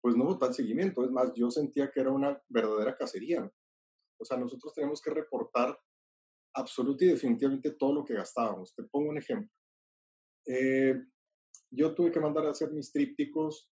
pues 0.00 0.16
no 0.16 0.24
hubo 0.24 0.38
tal 0.38 0.54
seguimiento. 0.54 1.04
Es 1.04 1.10
más, 1.10 1.32
yo 1.34 1.50
sentía 1.50 1.90
que 1.90 2.00
era 2.00 2.10
una 2.10 2.40
verdadera 2.48 2.96
cacería. 2.96 3.50
O 4.18 4.24
sea, 4.24 4.36
nosotros 4.36 4.72
tenemos 4.74 5.00
que 5.00 5.10
reportar 5.10 5.78
absoluta 6.54 7.04
y 7.04 7.08
definitivamente 7.08 7.72
todo 7.72 7.94
lo 7.94 8.04
que 8.04 8.14
gastábamos. 8.14 8.74
Te 8.74 8.82
pongo 8.84 9.10
un 9.10 9.18
ejemplo. 9.18 9.50
Eh, 10.46 11.00
yo 11.70 11.94
tuve 11.94 12.10
que 12.10 12.20
mandar 12.20 12.46
a 12.46 12.50
hacer 12.50 12.70
mis 12.72 12.92
trípticos, 12.92 13.70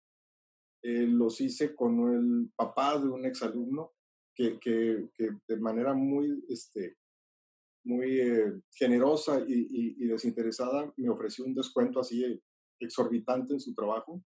eh, 0.82 1.06
los 1.06 1.40
hice 1.40 1.74
con 1.74 2.12
el 2.14 2.50
papá 2.56 2.98
de 2.98 3.08
un 3.08 3.26
exalumno 3.26 3.92
que, 4.34 4.58
que, 4.58 5.10
que 5.14 5.30
de 5.46 5.56
manera 5.58 5.92
muy, 5.92 6.44
este, 6.48 6.96
muy 7.84 8.20
eh, 8.20 8.60
generosa 8.72 9.40
y, 9.46 9.94
y, 10.02 10.06
desinteresada 10.06 10.92
me 10.96 11.10
ofreció 11.10 11.44
un 11.44 11.54
descuento 11.54 12.00
así 12.00 12.40
exorbitante 12.80 13.54
en 13.54 13.60
su 13.60 13.74
trabajo. 13.74 14.22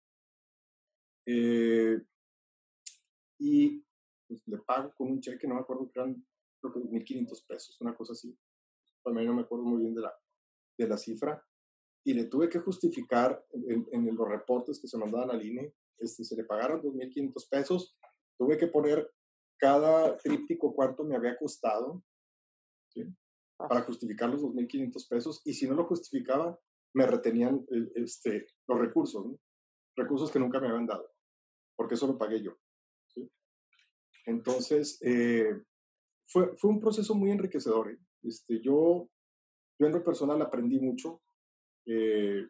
y 3.39 3.83
pues, 4.27 4.41
le 4.45 4.57
pago 4.59 4.93
con 4.95 5.11
un 5.11 5.19
cheque, 5.19 5.47
no 5.47 5.55
me 5.55 5.61
acuerdo 5.61 5.89
que 5.91 5.99
eran 5.99 6.25
creo 6.61 6.73
que 6.73 6.79
1.500 6.79 7.45
pesos, 7.45 7.81
una 7.81 7.95
cosa 7.95 8.13
así. 8.13 8.37
También 9.03 9.27
no 9.27 9.33
me 9.33 9.41
acuerdo 9.41 9.65
muy 9.65 9.81
bien 9.81 9.93
de 9.93 10.01
la, 10.01 10.13
de 10.77 10.87
la 10.87 10.97
cifra. 10.97 11.45
Y 12.05 12.13
le 12.13 12.25
tuve 12.25 12.49
que 12.49 12.59
justificar 12.59 13.45
en, 13.51 13.85
en 13.91 14.15
los 14.15 14.27
reportes 14.27 14.79
que 14.79 14.87
se 14.87 14.97
mandaban 14.97 15.31
al 15.31 15.45
INE, 15.45 15.73
este, 15.97 16.23
se 16.23 16.35
le 16.35 16.43
pagaron 16.43 16.81
2.500 16.81 17.49
pesos. 17.49 17.97
Tuve 18.37 18.57
que 18.57 18.67
poner 18.67 19.09
cada 19.57 20.17
tríptico 20.17 20.73
cuánto 20.73 21.03
me 21.03 21.15
había 21.15 21.37
costado 21.37 22.03
¿sí? 22.89 23.03
Ah. 23.59 23.67
para 23.67 23.81
justificar 23.83 24.29
los 24.29 24.41
2.500 24.41 25.07
pesos. 25.09 25.41
Y 25.45 25.53
si 25.53 25.67
no 25.67 25.75
lo 25.75 25.85
justificaba, 25.85 26.59
me 26.93 27.07
retenían 27.07 27.65
eh, 27.71 27.91
este, 27.95 28.47
los 28.67 28.79
recursos, 28.79 29.35
recursos 29.95 30.31
que 30.31 30.39
nunca 30.39 30.59
me 30.59 30.67
habían 30.67 30.85
dado, 30.85 31.09
porque 31.75 31.95
eso 31.95 32.07
lo 32.07 32.17
pagué 32.17 32.41
yo. 32.41 32.57
Entonces, 34.25 34.99
eh, 35.01 35.61
fue, 36.27 36.55
fue 36.55 36.69
un 36.69 36.79
proceso 36.79 37.15
muy 37.15 37.31
enriquecedor. 37.31 37.91
¿eh? 37.91 37.97
Este, 38.23 38.61
yo, 38.61 39.09
yo 39.79 39.87
en 39.87 39.91
lo 39.91 40.03
personal 40.03 40.41
aprendí 40.41 40.79
mucho. 40.79 41.21
Eh, 41.85 42.47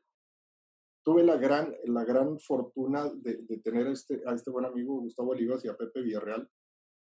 tuve 1.04 1.24
la 1.24 1.38
gran, 1.38 1.74
la 1.86 2.06
gran 2.06 2.40
fortuna 2.40 3.10
de, 3.16 3.60
tener 3.64 3.88
este, 3.88 4.22
a 4.26 4.36
este 4.36 4.52
buen 4.52 4.66
amigo 4.66 5.00
Gustavo 5.00 5.32
Olivas 5.32 5.66
y 5.66 5.70
a 5.70 5.76
Pepe 5.76 6.02
Villarreal 6.02 6.48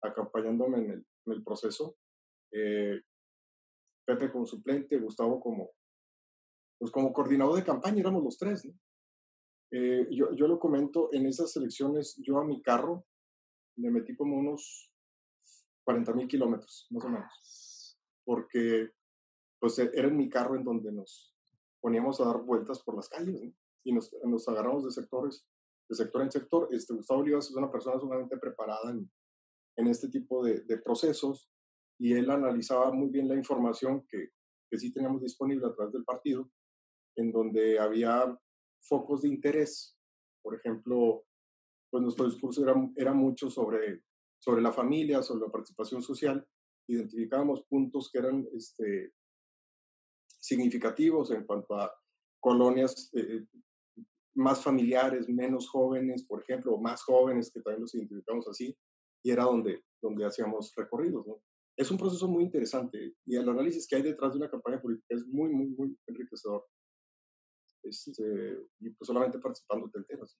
acompañándome 0.02 0.78
en 0.78 0.90
el, 0.90 1.06
en 1.26 1.32
el 1.32 1.44
proceso. 1.44 1.96
Pepe 4.06 4.30
como 4.30 4.46
suplente, 4.46 4.98
Gustavo 4.98 5.40
como, 5.40 5.70
pues 6.84 6.92
como 6.92 7.14
coordinador 7.14 7.56
de 7.56 7.64
campaña, 7.64 8.00
éramos 8.00 8.22
los 8.22 8.36
tres. 8.36 8.66
¿no? 8.66 8.74
Eh, 9.70 10.06
yo, 10.10 10.34
yo 10.34 10.46
lo 10.46 10.58
comento, 10.58 11.08
en 11.14 11.24
esas 11.24 11.56
elecciones 11.56 12.14
yo 12.18 12.36
a 12.38 12.44
mi 12.44 12.60
carro 12.60 13.06
le 13.76 13.90
metí 13.90 14.14
como 14.14 14.36
unos 14.36 14.92
40 15.84 16.12
mil 16.12 16.28
kilómetros, 16.28 16.86
más 16.90 17.04
o 17.06 17.08
menos, 17.08 17.98
porque 18.22 18.90
pues 19.58 19.78
e, 19.78 19.90
era 19.94 20.08
en 20.08 20.16
mi 20.18 20.28
carro 20.28 20.56
en 20.56 20.64
donde 20.64 20.92
nos 20.92 21.34
poníamos 21.80 22.20
a 22.20 22.26
dar 22.26 22.42
vueltas 22.42 22.82
por 22.82 22.96
las 22.96 23.08
calles 23.08 23.54
y 23.82 23.92
nos, 23.94 24.14
nos, 24.22 24.46
agarramos 24.46 24.84
de 24.84 24.90
sectores, 24.90 25.48
de 25.88 25.96
sector 25.96 26.20
en 26.20 26.30
sector. 26.30 26.68
Este, 26.70 26.92
Gustavo 26.92 27.20
Olivas 27.20 27.48
es 27.48 27.56
una 27.56 27.72
persona 27.72 27.98
sumamente 27.98 28.36
preparada 28.36 28.90
en, 28.90 29.10
en 29.78 29.86
este 29.86 30.10
tipo 30.10 30.44
de, 30.44 30.60
de, 30.64 30.76
procesos 30.82 31.50
y 31.98 32.12
él 32.12 32.28
analizaba 32.28 32.92
muy 32.92 33.08
bien 33.08 33.26
la 33.26 33.36
información 33.36 34.06
que, 34.06 34.32
que 34.70 34.78
sí 34.78 34.92
teníamos 34.92 35.22
disponible 35.22 35.66
a 35.66 35.72
través 35.72 35.94
del 35.94 36.04
partido, 36.04 36.50
en 37.16 37.33
donde 37.33 37.78
había 37.78 38.38
focos 38.80 39.23
de 39.23 39.28
interés. 39.28 39.97
Por 40.42 40.54
ejemplo, 40.56 41.25
pues 41.90 42.02
nuestro 42.02 42.26
discurso 42.26 42.62
era, 42.62 42.75
era 42.97 43.14
mucho 43.14 43.50
sobre 43.50 44.02
sobre 44.44 44.61
la 44.61 44.73
familia, 44.73 45.23
sobre 45.23 45.47
la 45.47 45.50
participación 45.50 46.02
social, 46.02 46.47
identificábamos 46.87 47.64
puntos 47.64 48.11
que 48.12 48.18
eran 48.18 48.47
este, 48.52 49.14
significativos 50.38 51.30
en 51.30 51.47
cuanto 51.47 51.75
a 51.76 51.90
colonias 52.40 53.11
eh, 53.14 53.47
más 54.35 54.62
familiares, 54.62 55.30
menos 55.30 55.66
jóvenes, 55.66 56.26
por 56.26 56.42
ejemplo, 56.42 56.75
o 56.75 56.78
más 56.78 57.02
jóvenes, 57.02 57.50
que 57.50 57.62
también 57.62 57.80
los 57.83 57.94
identificamos 57.94 58.47
así, 58.47 58.76
y 59.25 59.30
era 59.30 59.44
donde, 59.44 59.83
donde 60.02 60.26
hacíamos 60.26 60.75
recorridos. 60.76 61.26
¿no? 61.26 61.40
Es 61.75 61.90
un 61.90 61.97
proceso 61.97 62.28
muy 62.28 62.44
interesante 62.44 63.14
y 63.25 63.37
el 63.37 63.49
análisis 63.49 63.88
que 63.88 63.97
hay 63.97 64.02
detrás 64.02 64.33
de 64.33 64.40
una 64.40 64.50
campaña 64.50 64.83
política 64.83 65.14
es 65.14 65.26
muy, 65.26 65.49
muy, 65.49 65.68
muy 65.68 65.99
enriquecedor. 66.06 66.66
Este, 67.84 68.58
y 68.80 68.90
pues 68.90 69.06
solamente 69.06 69.38
participando 69.38 69.90
te 69.90 69.98
enteras. 69.98 70.36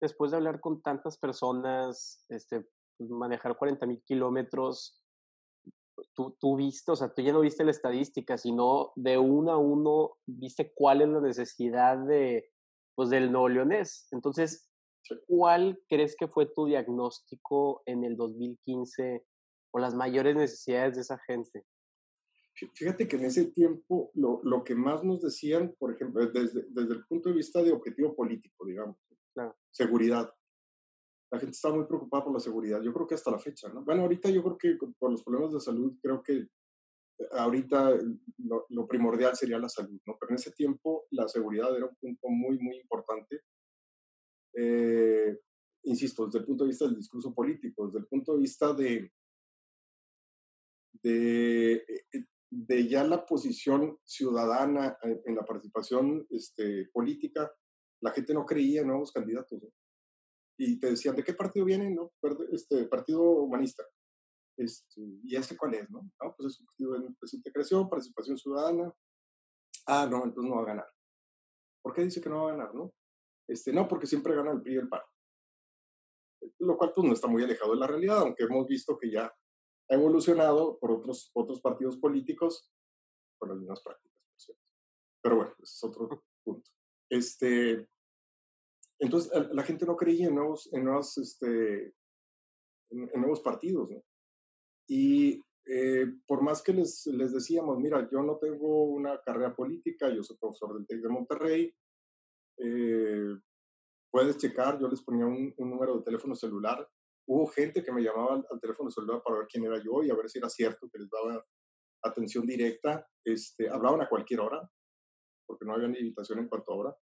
Después 0.00 0.30
de 0.30 0.36
hablar 0.36 0.60
con 0.60 0.80
tantas 0.80 1.18
personas, 1.18 2.24
este, 2.28 2.68
manejar 3.00 3.56
40 3.56 3.86
mil 3.86 4.02
kilómetros, 4.04 5.02
tú, 6.14 6.36
tú 6.38 6.56
viste, 6.56 6.92
o 6.92 6.96
sea, 6.96 7.12
tú 7.12 7.22
ya 7.22 7.32
no 7.32 7.40
viste 7.40 7.64
la 7.64 7.70
estadística, 7.70 8.38
sino 8.38 8.92
de 8.96 9.18
uno 9.18 9.52
a 9.52 9.58
uno 9.58 10.16
viste 10.26 10.72
cuál 10.74 11.02
es 11.02 11.08
la 11.08 11.20
necesidad 11.20 11.98
de, 11.98 12.48
pues, 12.94 13.10
del 13.10 13.32
nuevo 13.32 13.48
leonés. 13.48 14.06
Entonces, 14.12 14.70
¿cuál 15.26 15.80
crees 15.88 16.16
que 16.16 16.28
fue 16.28 16.46
tu 16.46 16.66
diagnóstico 16.66 17.82
en 17.86 18.04
el 18.04 18.16
2015 18.16 19.24
o 19.72 19.78
las 19.78 19.94
mayores 19.94 20.36
necesidades 20.36 20.94
de 20.94 21.00
esa 21.02 21.18
gente? 21.26 21.64
Fíjate 22.74 23.06
que 23.06 23.16
en 23.16 23.24
ese 23.24 23.46
tiempo 23.52 24.10
lo, 24.14 24.40
lo 24.42 24.64
que 24.64 24.74
más 24.74 25.04
nos 25.04 25.20
decían, 25.20 25.74
por 25.78 25.92
ejemplo, 25.92 26.26
desde, 26.26 26.64
desde 26.68 26.94
el 26.94 27.04
punto 27.06 27.28
de 27.28 27.36
vista 27.36 27.62
de 27.62 27.72
objetivo 27.72 28.14
político, 28.14 28.66
digamos, 28.66 28.96
seguridad 29.70 30.32
la 31.30 31.38
gente 31.38 31.52
está 31.52 31.70
muy 31.70 31.84
preocupada 31.84 32.24
por 32.24 32.32
la 32.32 32.40
seguridad. 32.40 32.80
Yo 32.82 32.92
creo 32.92 33.06
que 33.06 33.14
hasta 33.14 33.30
la 33.30 33.38
fecha, 33.38 33.68
¿no? 33.68 33.84
Bueno, 33.84 34.02
ahorita 34.02 34.30
yo 34.30 34.42
creo 34.42 34.58
que 34.58 34.78
por 34.98 35.10
los 35.10 35.22
problemas 35.22 35.52
de 35.52 35.60
salud, 35.60 35.94
creo 36.00 36.22
que 36.22 36.36
eh, 36.36 36.48
ahorita 37.32 37.98
lo, 38.38 38.88
primordial 38.88 39.36
sería 39.36 39.58
la 39.58 39.68
salud, 39.68 40.00
¿no? 40.06 40.16
Pero 40.18 40.30
en 40.30 40.36
ese 40.36 40.52
tiempo 40.52 41.06
la 41.10 41.28
seguridad 41.28 41.76
era 41.76 41.86
un 41.86 41.96
punto 41.96 42.28
muy, 42.28 42.58
muy 42.58 42.78
importante. 42.78 43.42
Eh, 44.54 45.38
insisto, 45.84 46.26
desde 46.26 46.38
el 46.40 46.46
punto 46.46 46.64
de 46.64 46.68
vista 46.68 46.86
del 46.86 46.96
discurso 46.96 47.34
político, 47.34 47.86
desde 47.86 47.98
el 47.98 48.06
punto 48.06 48.34
de 48.34 48.40
vista 48.40 48.72
de, 48.72 49.12
de, 51.02 51.72
eh, 51.74 52.24
de 52.50 52.88
ya 52.88 53.04
la 53.04 53.26
posición 53.26 53.98
ciudadana 54.04 54.96
en, 55.02 55.34
la 55.34 55.44
participación 55.44 56.26
este, 56.30 56.88
política, 56.92 57.52
la 58.00 58.10
gente 58.12 58.32
no 58.32 58.46
creía 58.46 58.80
en 58.80 58.88
nuevos 58.88 59.12
candidatos. 59.12 59.62
¿no? 59.62 59.68
y 60.58 60.78
te 60.78 60.90
decían, 60.90 61.14
¿de 61.14 61.22
qué 61.22 61.32
partido 61.34 61.64
vienen? 61.64 61.94
No? 61.94 62.12
Este, 62.50 62.84
partido 62.86 63.22
humanista. 63.22 63.84
Este, 64.56 65.00
¿Y 65.22 65.36
ese 65.36 65.56
cuál 65.56 65.74
es? 65.74 65.88
No? 65.88 66.02
no 66.02 66.34
pues 66.36 66.52
es 66.52 66.60
un 66.60 66.66
partido 66.66 66.98
de 66.98 67.14
presidente 67.18 67.52
creación, 67.52 67.88
participación 67.88 68.36
ciudadana. 68.36 68.92
Ah, 69.86 70.06
no, 70.10 70.24
entonces 70.24 70.50
no 70.50 70.56
va 70.56 70.62
a 70.62 70.66
ganar. 70.66 70.88
¿Por 71.80 71.94
qué 71.94 72.02
dice 72.02 72.20
que 72.20 72.28
no 72.28 72.44
va 72.44 72.50
a 72.50 72.56
ganar? 72.56 72.74
No, 72.74 72.92
este, 73.46 73.72
no 73.72 73.86
porque 73.86 74.08
siempre 74.08 74.34
gana 74.34 74.50
el 74.50 74.60
PRI 74.60 74.74
y 74.74 74.78
el 74.78 74.88
PAN. 74.88 75.00
Lo 76.58 76.76
cual 76.76 76.92
pues 76.92 77.06
no 77.06 77.14
está 77.14 77.28
muy 77.28 77.44
alejado 77.44 77.72
de 77.72 77.78
la 77.78 77.86
realidad, 77.86 78.18
aunque 78.18 78.42
hemos 78.42 78.66
visto 78.66 78.98
que 78.98 79.12
ya 79.12 79.32
evolucionado 79.88 80.78
por 80.78 80.92
otros, 80.92 81.30
otros 81.34 81.60
partidos 81.60 81.96
políticos 81.96 82.70
con 83.38 83.50
las 83.50 83.58
mismas 83.58 83.82
prácticas, 83.82 84.20
por 84.30 84.40
cierto. 84.40 84.62
Pero 85.22 85.36
bueno, 85.36 85.54
ese 85.62 85.74
es 85.74 85.84
otro 85.84 86.24
punto. 86.44 86.70
Este, 87.10 87.88
entonces, 88.98 89.32
la 89.52 89.62
gente 89.62 89.86
no 89.86 89.96
creía 89.96 90.28
en 90.28 90.34
nuevos, 90.34 90.68
en 90.72 90.84
nuevos, 90.84 91.16
este, 91.18 91.94
en, 92.90 93.20
nuevos 93.20 93.40
partidos. 93.40 93.90
¿no? 93.90 94.02
Y 94.88 95.42
eh, 95.66 96.06
por 96.26 96.42
más 96.42 96.62
que 96.62 96.72
les, 96.72 97.06
les 97.06 97.32
decíamos, 97.32 97.78
mira, 97.78 98.08
yo 98.10 98.22
no 98.22 98.36
tengo 98.38 98.84
una 98.84 99.20
carrera 99.22 99.54
política, 99.54 100.10
yo 100.10 100.22
soy 100.22 100.36
profesor 100.36 100.74
del 100.74 100.86
TEC 100.86 101.02
de 101.02 101.08
Monterrey, 101.08 101.74
eh, 102.58 103.36
puedes 104.10 104.36
checar, 104.38 104.80
yo 104.80 104.88
les 104.88 105.02
ponía 105.02 105.26
un, 105.26 105.54
número 105.58 105.98
de 105.98 106.04
teléfono 106.04 106.34
celular. 106.34 106.86
Hubo 107.28 107.46
gente 107.48 107.84
que 107.84 107.92
me 107.92 108.00
llamaba 108.00 108.42
al, 108.50 108.60
teléfono 108.60 108.90
celular 108.90 109.22
para 109.22 109.40
ver 109.40 109.48
quién 109.48 109.64
era 109.64 109.76
yo 109.84 110.02
y 110.02 110.10
a 110.10 110.14
ver 110.14 110.30
si 110.30 110.38
era 110.38 110.48
cierto 110.48 110.88
que 110.90 110.98
les 110.98 111.10
daba 111.10 111.44
atención 112.02 112.46
directa, 112.46 113.06
este, 113.22 113.68
hablaban 113.68 114.00
a 114.00 114.08
cualquier 114.08 114.40
hora, 114.40 114.66
porque 115.46 115.66
no 115.66 115.74
había 115.74 115.88
limitación 115.88 116.38
en 116.38 116.48
cuanto 116.48 116.72
a 116.72 116.76
hora. 116.76 116.96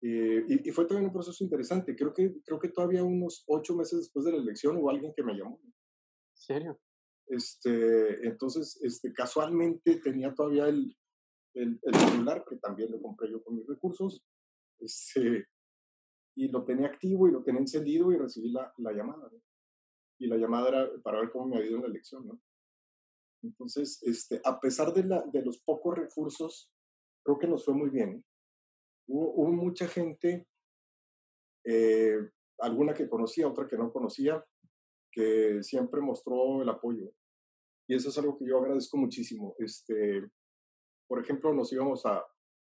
Eh, 0.00 0.46
y, 0.48 0.70
fue 0.72 0.86
también 0.86 1.06
un 1.06 1.12
proceso 1.12 1.44
interesante. 1.44 1.94
Creo 1.94 2.14
que, 2.14 2.40
creo 2.42 2.58
que 2.58 2.70
todavía 2.70 3.04
unos 3.04 3.44
ocho 3.46 3.76
meses 3.76 3.98
después 3.98 4.24
de 4.24 4.32
la 4.32 4.38
elección 4.38 4.78
hubo 4.78 4.88
alguien 4.88 5.12
que 5.14 5.22
me 5.22 5.34
llamó. 5.34 5.60
¿En 5.62 5.72
serio? 6.34 6.80
Este, 7.26 8.26
entonces, 8.26 8.80
este, 8.82 9.12
casualmente 9.12 9.96
tenía 9.96 10.34
todavía 10.34 10.66
el, 10.66 10.96
el, 11.54 11.78
celular, 11.94 12.44
que 12.48 12.56
también 12.56 12.90
lo 12.90 13.02
compré 13.02 13.30
yo 13.30 13.42
con 13.44 13.56
mis 13.56 13.66
recursos, 13.66 14.24
este, 14.80 15.46
y 16.34 16.48
lo 16.48 16.64
tenía 16.64 16.86
activo 16.86 17.28
y 17.28 17.32
lo 17.32 17.42
tenía 17.42 17.60
encendido 17.60 18.12
y 18.12 18.16
recibí 18.16 18.50
la, 18.50 18.72
la 18.78 18.92
llamada. 18.92 19.30
Y 20.18 20.26
la 20.26 20.36
llamada 20.36 20.68
era 20.68 20.90
para 21.02 21.20
ver 21.20 21.30
cómo 21.30 21.46
me 21.46 21.56
había 21.56 21.68
ido 21.68 21.76
en 21.76 21.82
la 21.82 21.88
elección. 21.88 22.26
¿no? 22.26 22.40
Entonces, 23.42 24.02
este, 24.02 24.40
a 24.44 24.60
pesar 24.60 24.92
de, 24.92 25.04
la, 25.04 25.22
de 25.32 25.42
los 25.44 25.58
pocos 25.58 25.96
recursos, 25.96 26.70
creo 27.24 27.38
que 27.38 27.48
nos 27.48 27.64
fue 27.64 27.74
muy 27.74 27.90
bien. 27.90 28.10
¿eh? 28.10 28.22
Hubo, 29.08 29.50
mucha 29.52 29.88
gente, 29.88 30.46
eh, 31.64 32.18
alguna 32.60 32.94
que 32.94 33.08
conocía, 33.08 33.48
otra 33.48 33.66
que 33.66 33.76
no 33.76 33.92
conocía, 33.92 34.44
que 35.10 35.62
siempre 35.62 36.00
mostró 36.00 36.62
el 36.62 36.68
apoyo. 36.68 37.12
Y 37.88 37.96
eso 37.96 38.08
es 38.08 38.18
algo 38.18 38.38
que 38.38 38.46
yo 38.46 38.58
agradezco 38.58 38.96
muchísimo. 38.96 39.54
Este, 39.58 40.30
por 41.08 41.20
ejemplo, 41.20 41.52
nos 41.52 41.72
íbamos 41.72 42.06
a, 42.06 42.24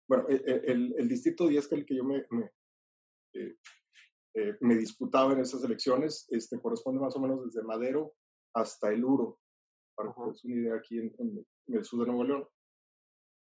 bueno, 0.08 0.26
e, 0.28 0.36
e, 0.36 0.72
el, 0.72 0.94
el, 0.96 1.08
distrito 1.08 1.48
10 1.48 1.68
que 1.68 1.74
el 1.74 1.84
que 1.84 1.96
yo 1.96 2.04
me, 2.04 2.24
me, 2.30 2.50
eh, 3.34 3.56
eh, 4.34 4.56
me, 4.60 4.76
disputaba 4.76 5.32
en 5.32 5.40
esas 5.40 5.62
elecciones, 5.64 6.26
este, 6.30 6.60
corresponde 6.60 7.00
más 7.00 7.16
o 7.16 7.20
menos 7.20 7.44
desde 7.44 7.66
Madero 7.66 8.14
hasta 8.54 8.92
el 8.92 9.04
Uro, 9.04 9.38
para 9.94 10.12
que 10.12 10.20
una 10.20 10.54
idea 10.54 10.74
aquí 10.76 10.98
en, 10.98 11.46
el 11.66 11.84
sur 11.84 12.00
de 12.00 12.06
Nuevo 12.06 12.24
León, 12.24 12.48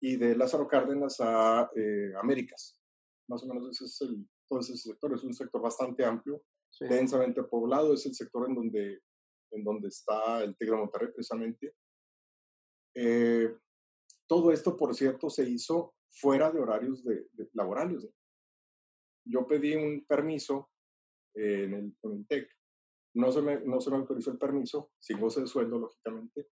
y 0.00 0.16
de 0.16 0.36
Lázaro 0.36 0.68
Cárdenas 0.68 1.16
a 1.20 1.70
eh, 1.74 2.12
Américas. 2.20 2.80
Más 3.28 3.42
o 3.42 3.46
menos 3.46 3.68
ese 3.70 3.84
es 3.84 4.00
el, 4.02 4.26
todo 4.48 4.60
ese 4.60 4.76
sector, 4.76 5.12
es 5.14 5.24
un 5.24 5.34
sector 5.34 5.60
bastante 5.60 6.04
amplio, 6.04 6.42
densamente 6.80 7.42
poblado, 7.42 7.94
es 7.94 8.06
el 8.06 8.14
sector 8.14 8.48
en 8.48 8.54
donde, 8.54 9.00
en 9.50 9.64
donde 9.64 9.88
está 9.88 10.42
el 10.42 10.56
Tigre 10.56 10.74
de 10.74 10.80
Monterrey 10.80 11.12
precisamente. 11.12 11.74
Eh, 12.94 13.56
todo 14.26 14.52
esto, 14.52 14.76
por 14.76 14.94
cierto, 14.94 15.30
se 15.30 15.48
hizo 15.48 15.94
fuera 16.10 16.50
de 16.50 16.60
horarios 16.60 17.04
de, 17.04 17.26
laborales. 17.52 18.08
Yo 19.28 19.46
pedí 19.46 19.74
un 19.74 20.04
permiso 20.06 20.70
en, 21.34 21.74
el, 21.74 21.96
en 22.02 22.12
el 22.12 22.26
TEC. 22.26 22.50
No 23.14 23.32
se, 23.32 23.42
me, 23.42 23.60
no 23.60 23.80
se 23.80 23.90
me 23.90 23.96
autorizó 23.96 24.30
el 24.30 24.38
permiso, 24.38 24.92
sin 24.98 25.20
goce 25.20 25.40
de 25.40 25.46
sueldo, 25.46 25.78
lógicamente. 25.78 26.48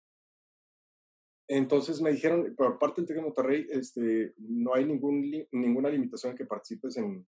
Entonces 1.47 2.01
me 2.01 2.11
dijeron, 2.11 2.55
por 2.55 2.79
parte 2.79 3.01
del 3.01 3.07
TEC 3.07 3.17
de 3.17 3.23
Monterrey, 3.23 3.67
este, 3.69 4.33
no 4.37 4.73
hay 4.73 4.85
ningún, 4.85 5.47
ninguna 5.51 5.89
limitación 5.89 6.31
en 6.31 6.37
que 6.37 6.45
participes 6.45 6.95
en, 6.97 7.27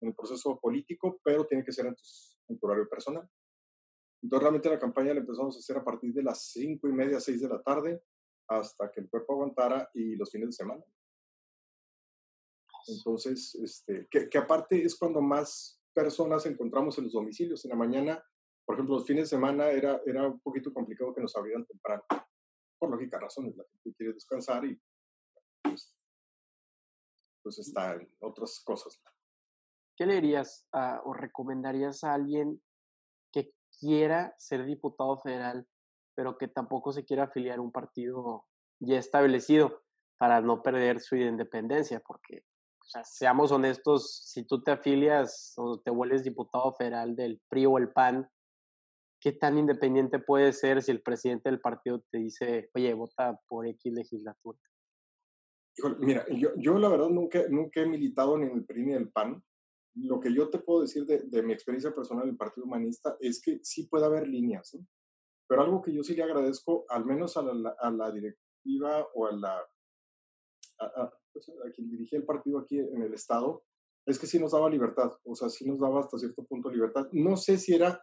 en, 0.00 0.08
el 0.08 0.14
proceso 0.14 0.58
político, 0.60 1.20
pero 1.24 1.46
tiene 1.46 1.64
que 1.64 1.72
ser 1.72 1.86
en 1.86 2.58
tu, 2.58 2.66
horario 2.66 2.88
personal. 2.88 3.28
Entonces 4.22 4.42
realmente 4.42 4.70
la 4.70 4.78
campaña 4.78 5.14
la 5.14 5.20
empezamos 5.20 5.56
a 5.56 5.58
hacer 5.58 5.76
a 5.76 5.84
partir 5.84 6.12
de 6.12 6.22
las 6.22 6.52
cinco 6.52 6.88
y 6.88 6.92
media, 6.92 7.18
seis 7.18 7.40
de 7.40 7.48
la 7.48 7.60
tarde, 7.60 8.02
hasta 8.48 8.90
que 8.92 9.00
el 9.00 9.10
cuerpo 9.10 9.32
aguantara 9.32 9.90
y 9.94 10.14
los 10.14 10.30
fines 10.30 10.50
de 10.50 10.52
semana. 10.52 10.84
Entonces, 12.88 13.54
este, 13.56 14.06
que, 14.10 14.28
que, 14.28 14.38
aparte 14.38 14.82
es 14.82 14.96
cuando 14.96 15.20
más 15.20 15.80
personas 15.94 16.46
encontramos 16.46 16.96
en 16.98 17.04
los 17.04 17.12
domicilios. 17.12 17.64
En 17.64 17.70
la 17.70 17.76
mañana, 17.76 18.24
por 18.64 18.76
ejemplo, 18.76 18.96
los 18.96 19.06
fines 19.06 19.24
de 19.24 19.36
semana 19.36 19.70
era, 19.70 20.00
era 20.06 20.26
un 20.26 20.40
poquito 20.40 20.72
complicado 20.72 21.14
que 21.14 21.20
nos 21.20 21.36
abrieran 21.36 21.66
temprano. 21.66 22.02
Por 22.78 22.90
lógica 22.90 23.18
razones, 23.18 23.56
la 23.56 23.64
gente 23.64 23.96
quiere 23.96 24.12
descansar 24.12 24.64
y 24.64 24.80
pues, 25.62 25.96
pues 27.42 27.58
está 27.58 27.94
en 27.94 28.08
otras 28.20 28.60
cosas. 28.64 29.00
¿Qué 29.96 30.04
le 30.04 30.14
dirías 30.16 30.68
o 31.04 31.14
recomendarías 31.14 32.04
a 32.04 32.12
alguien 32.12 32.60
que 33.32 33.54
quiera 33.80 34.34
ser 34.36 34.66
diputado 34.66 35.18
federal 35.18 35.66
pero 36.16 36.38
que 36.38 36.48
tampoco 36.48 36.92
se 36.92 37.04
quiera 37.04 37.24
afiliar 37.24 37.58
a 37.58 37.62
un 37.62 37.70
partido 37.70 38.46
ya 38.80 38.98
establecido 38.98 39.82
para 40.18 40.40
no 40.40 40.62
perder 40.62 40.98
su 41.00 41.14
independencia, 41.14 42.00
porque, 42.00 42.42
o 42.86 42.88
sea, 42.88 43.02
seamos 43.02 43.50
honestos, 43.50 44.22
si 44.26 44.46
tú 44.46 44.62
te 44.62 44.70
afilias 44.70 45.54
o 45.56 45.80
te 45.80 45.90
vuelves 45.90 46.22
diputado 46.22 46.72
federal 46.74 47.16
del 47.16 47.42
PRI 47.48 47.66
o 47.66 47.78
el 47.78 47.90
PAN, 47.90 48.28
¿qué 49.20 49.32
tan 49.32 49.58
independiente 49.58 50.20
puedes 50.20 50.60
ser 50.60 50.80
si 50.82 50.92
el 50.92 51.02
presidente 51.02 51.50
del 51.50 51.60
partido 51.60 52.04
te 52.12 52.18
dice, 52.18 52.70
oye, 52.74 52.94
vota 52.94 53.40
por 53.48 53.66
X 53.66 53.92
legislatura? 53.92 54.58
mira, 55.98 56.24
yo, 56.30 56.50
yo 56.56 56.78
la 56.78 56.88
verdad 56.88 57.08
nunca, 57.08 57.40
nunca 57.50 57.80
he 57.80 57.86
militado 57.86 58.38
ni 58.38 58.46
en 58.46 58.52
el 58.52 58.64
PRI 58.64 58.86
ni 58.86 58.92
en 58.92 59.02
el 59.02 59.10
PAN. 59.10 59.42
Lo 59.96 60.20
que 60.20 60.32
yo 60.32 60.48
te 60.48 60.60
puedo 60.60 60.82
decir 60.82 61.04
de, 61.06 61.22
de 61.22 61.42
mi 61.42 61.52
experiencia 61.52 61.92
personal 61.92 62.26
del 62.26 62.36
Partido 62.36 62.66
Humanista 62.66 63.16
es 63.18 63.42
que 63.42 63.58
sí 63.64 63.88
puede 63.88 64.06
haber 64.06 64.28
líneas. 64.28 64.78
Pero 65.48 65.62
algo 65.62 65.82
que 65.82 65.92
yo 65.92 66.04
sí 66.04 66.14
le 66.14 66.22
agradezco, 66.22 66.84
al 66.88 67.04
menos 67.04 67.36
a 67.36 67.42
la, 67.42 67.74
a 67.78 67.90
la 67.90 68.12
directiva 68.12 69.06
o 69.14 69.26
a 69.26 69.32
la 69.32 69.66
a, 71.64 71.70
quien 71.72 71.88
dirigía 71.88 72.18
el 72.18 72.24
partido 72.24 72.58
aquí 72.58 72.78
en 72.78 73.02
el 73.02 73.14
estado, 73.14 73.64
es 74.06 74.18
que 74.18 74.26
sí 74.26 74.38
nos 74.38 74.52
daba 74.52 74.70
libertad, 74.70 75.12
o 75.24 75.34
sea, 75.34 75.48
sí 75.48 75.66
nos 75.66 75.80
daba 75.80 76.00
hasta 76.00 76.18
cierto 76.18 76.44
punto 76.44 76.70
libertad. 76.70 77.08
No 77.12 77.36
sé 77.36 77.58
si 77.58 77.74
era, 77.74 78.00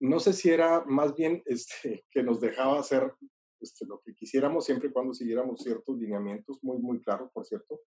no 0.00 0.18
sé 0.18 0.32
si 0.32 0.50
era 0.50 0.84
más 0.84 1.14
bien 1.14 1.42
este, 1.46 2.04
que 2.10 2.22
nos 2.22 2.40
dejaba 2.40 2.78
hacer 2.78 3.12
este, 3.60 3.86
lo 3.86 4.00
que 4.04 4.14
quisiéramos 4.14 4.64
siempre 4.64 4.88
y 4.88 4.92
cuando 4.92 5.14
siguiéramos 5.14 5.62
ciertos 5.62 5.96
lineamientos 5.96 6.58
muy, 6.62 6.78
muy 6.78 7.00
claros, 7.00 7.30
por 7.32 7.46
cierto, 7.46 7.80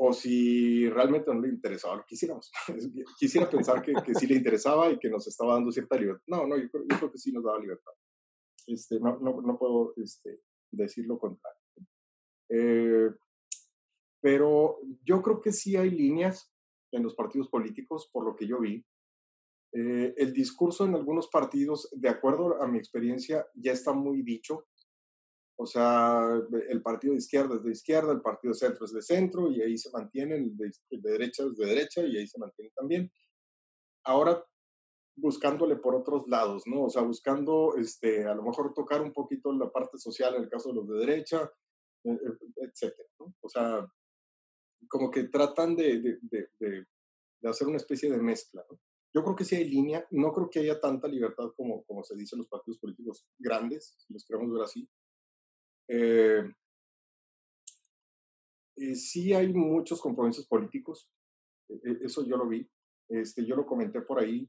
o 0.00 0.12
si 0.12 0.88
realmente 0.88 1.34
no 1.34 1.40
le 1.40 1.48
interesaba 1.48 1.96
lo 1.96 2.02
que 2.02 2.10
quisiéramos. 2.10 2.52
Quisiera 3.18 3.50
pensar 3.50 3.82
que, 3.82 3.92
que, 4.04 4.14
sí 4.14 4.28
le 4.28 4.36
interesaba 4.36 4.88
y 4.92 4.98
que 4.98 5.10
nos 5.10 5.26
estaba 5.26 5.54
dando 5.54 5.72
cierta 5.72 5.96
libertad. 5.96 6.22
No, 6.28 6.46
no, 6.46 6.56
yo, 6.56 6.70
creo 6.70 7.10
que 7.10 7.18
sí 7.18 7.32
nos 7.32 7.42
daba 7.42 7.58
libertad. 7.58 7.90
Este, 8.68 9.00
no, 9.00 9.18
no, 9.18 9.42
no 9.42 9.58
puedo 9.58 9.94
este, 9.96 10.40
decir 10.70 11.04
lo 11.04 11.18
contrario. 11.18 11.57
Eh, 12.48 13.10
pero 14.20 14.78
yo 15.04 15.22
creo 15.22 15.40
que 15.40 15.52
sí 15.52 15.76
hay 15.76 15.90
líneas 15.90 16.52
en 16.92 17.02
los 17.02 17.14
partidos 17.14 17.48
políticos, 17.48 18.08
por 18.12 18.24
lo 18.24 18.34
que 18.34 18.46
yo 18.46 18.60
vi. 18.60 18.84
Eh, 19.72 20.14
el 20.16 20.32
discurso 20.32 20.86
en 20.86 20.94
algunos 20.94 21.28
partidos, 21.28 21.88
de 21.92 22.08
acuerdo 22.08 22.60
a 22.62 22.66
mi 22.66 22.78
experiencia, 22.78 23.46
ya 23.54 23.72
está 23.72 23.92
muy 23.92 24.22
dicho. 24.22 24.66
O 25.60 25.66
sea, 25.66 26.40
el 26.68 26.82
partido 26.82 27.12
de 27.12 27.18
izquierda 27.18 27.56
es 27.56 27.64
de 27.64 27.72
izquierda, 27.72 28.12
el 28.12 28.22
partido 28.22 28.52
de 28.52 28.58
centro 28.58 28.84
es 28.86 28.92
de 28.92 29.02
centro, 29.02 29.50
y 29.50 29.60
ahí 29.60 29.76
se 29.76 29.90
mantienen, 29.90 30.44
el 30.44 30.56
de, 30.56 31.10
derecha 31.10 31.44
es 31.44 31.56
de 31.56 31.66
derecha, 31.66 32.02
y 32.02 32.16
ahí 32.16 32.26
se 32.26 32.38
mantienen 32.38 32.72
también. 32.74 33.12
Ahora, 34.04 34.42
buscándole 35.16 35.76
por 35.76 35.96
otros 35.96 36.28
lados, 36.28 36.62
¿no? 36.66 36.84
O 36.84 36.90
sea, 36.90 37.02
buscando, 37.02 37.74
este, 37.76 38.24
a 38.24 38.34
lo 38.34 38.44
mejor 38.44 38.72
tocar 38.72 39.02
un 39.02 39.12
poquito 39.12 39.52
la 39.52 39.70
parte 39.70 39.98
social 39.98 40.36
en 40.36 40.44
el 40.44 40.48
caso 40.48 40.68
de 40.68 40.76
los 40.76 40.88
de 40.88 40.98
derecha, 40.98 41.50
etcétera, 42.56 43.08
¿no? 43.18 43.34
O 43.40 43.48
sea, 43.48 43.86
como 44.88 45.10
que 45.10 45.24
tratan 45.24 45.76
de, 45.76 46.00
de, 46.00 46.18
de, 46.22 46.86
de, 47.40 47.48
hacer 47.48 47.66
una 47.66 47.76
especie 47.76 48.10
de 48.10 48.18
mezcla, 48.18 48.64
¿no? 48.70 48.80
Yo 49.14 49.24
creo 49.24 49.34
que 49.34 49.44
sí 49.44 49.56
hay 49.56 49.68
línea, 49.68 50.06
no 50.10 50.32
creo 50.32 50.50
que 50.50 50.60
haya 50.60 50.78
tanta 50.78 51.08
libertad 51.08 51.50
como, 51.56 51.82
como 51.84 52.04
se 52.04 52.14
dice 52.14 52.36
en 52.36 52.40
los 52.40 52.48
partidos 52.48 52.78
políticos 52.78 53.26
grandes, 53.38 53.94
si 53.96 54.12
los 54.12 54.24
queremos 54.24 54.52
ver 54.52 54.62
así, 54.62 54.88
eh, 55.88 56.44
eh, 58.76 58.94
sí 58.94 59.32
hay 59.32 59.52
muchos 59.52 60.00
compromisos 60.00 60.46
políticos, 60.46 61.10
e, 61.68 61.74
e, 61.74 61.98
eso 62.04 62.24
yo 62.24 62.36
lo 62.36 62.46
vi, 62.46 62.70
este, 63.08 63.44
yo 63.46 63.56
lo 63.56 63.64
comenté 63.66 64.02
por 64.02 64.20
ahí, 64.20 64.48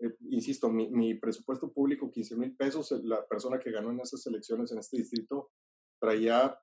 eh, 0.00 0.16
insisto, 0.30 0.68
mi, 0.68 0.90
mi, 0.90 1.14
presupuesto 1.14 1.72
público, 1.72 2.10
15 2.10 2.36
mil 2.36 2.56
pesos, 2.56 2.90
la 3.04 3.24
persona 3.26 3.60
que 3.60 3.70
ganó 3.70 3.92
en 3.92 4.00
esas 4.00 4.26
elecciones 4.26 4.72
en 4.72 4.78
este 4.78 4.98
distrito 4.98 5.52
traía 6.00 6.58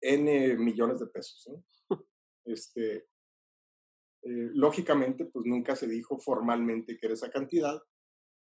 N 0.00 0.56
millones 0.58 1.00
de 1.00 1.06
pesos. 1.06 1.48
Este, 2.44 3.06
lógicamente, 4.22 5.26
pues 5.26 5.44
nunca 5.44 5.76
se 5.76 5.86
dijo 5.86 6.18
formalmente 6.18 6.96
que 6.96 7.06
era 7.06 7.14
esa 7.14 7.30
cantidad, 7.30 7.78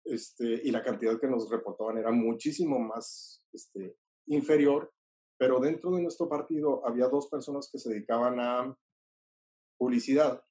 este, 0.04 0.60
y 0.64 0.70
la 0.70 0.82
cantidad 0.82 1.18
que 1.18 1.26
nos 1.26 1.50
reportaban 1.50 1.98
era 1.98 2.10
muchísimo 2.10 2.78
más 2.78 3.42
este, 3.52 3.96
inferior, 4.26 4.92
pero 5.38 5.60
dentro 5.60 5.90
de 5.92 6.02
nuestro 6.02 6.28
partido 6.28 6.86
había 6.86 7.08
dos 7.08 7.28
personas 7.28 7.68
que 7.70 7.78
se 7.78 7.90
dedicaban 7.90 8.40
a 8.40 8.76
publicidad, 9.78 10.44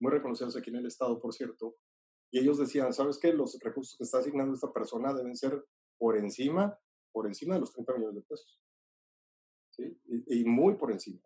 muy 0.00 0.12
reconocidas 0.12 0.56
aquí 0.56 0.70
en 0.70 0.76
el 0.76 0.86
Estado, 0.86 1.20
por 1.20 1.32
cierto, 1.32 1.76
y 2.32 2.40
ellos 2.40 2.58
decían, 2.58 2.92
¿sabes 2.92 3.18
qué? 3.18 3.32
Los 3.32 3.58
recursos 3.60 3.96
que 3.96 4.04
está 4.04 4.18
asignando 4.18 4.54
esta 4.54 4.72
persona 4.72 5.14
deben 5.14 5.36
ser 5.36 5.64
por 5.98 6.16
encima, 6.16 6.78
por 7.12 7.26
encima 7.26 7.54
de 7.54 7.60
los 7.60 7.72
30 7.72 7.94
millones 7.94 8.16
de 8.16 8.22
pesos. 8.22 8.60
¿Sí? 9.74 9.98
Y, 10.26 10.44
muy 10.44 10.74
por 10.74 10.92
encima. 10.92 11.20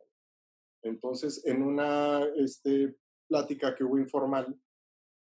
Entonces, 0.83 1.45
en 1.45 1.63
una 1.63 2.25
este, 2.37 2.97
plática 3.27 3.75
que 3.75 3.85
hubo 3.85 3.99
informal, 3.99 4.59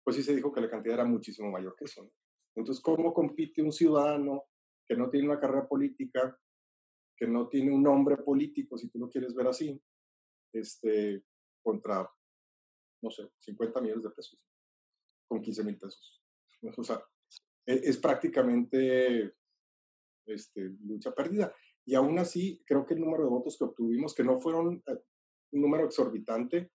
pues 0.04 0.16
sí 0.16 0.22
se 0.22 0.34
dijo 0.34 0.52
que 0.52 0.60
la 0.60 0.70
cantidad 0.70 0.94
era 0.94 1.04
muchísimo 1.04 1.50
mayor 1.50 1.74
que 1.76 1.86
eso. 1.86 2.10
Entonces, 2.54 2.82
¿cómo 2.82 3.12
compite 3.12 3.62
un 3.62 3.72
ciudadano 3.72 4.44
que 4.86 4.96
no 4.96 5.10
tiene 5.10 5.28
una 5.28 5.40
carrera 5.40 5.66
política 5.66 6.38
que 7.18 7.26
no 7.26 7.48
tiene 7.48 7.72
un 7.72 7.82
nombre 7.82 8.16
político, 8.18 8.78
si 8.78 8.88
tú 8.88 9.00
lo 9.00 9.10
quieres 9.10 9.34
ver 9.34 9.48
así, 9.48 9.82
este, 10.52 11.24
contra, 11.60 12.08
no 13.02 13.10
sé, 13.10 13.28
50 13.40 13.80
millones 13.80 14.04
de 14.04 14.10
pesos, 14.10 14.40
con 15.26 15.42
15 15.42 15.64
mil 15.64 15.76
pesos. 15.76 16.22
O 16.76 16.82
sea, 16.82 17.00
e, 17.66 17.74
es, 17.84 17.98
prácticamente 17.98 19.34
este, 20.26 20.70
lucha 20.84 21.14
perdida. 21.14 21.54
Y 21.88 21.94
aún 21.94 22.18
así, 22.18 22.62
creo 22.66 22.84
que 22.84 22.92
el 22.92 23.00
número 23.00 23.24
de 23.24 23.30
votos 23.30 23.56
que 23.56 23.64
obtuvimos, 23.64 24.14
que 24.14 24.22
no 24.22 24.38
fueron 24.38 24.82
eh, 24.86 24.98
un 25.52 25.62
número 25.62 25.86
exorbitante, 25.86 26.70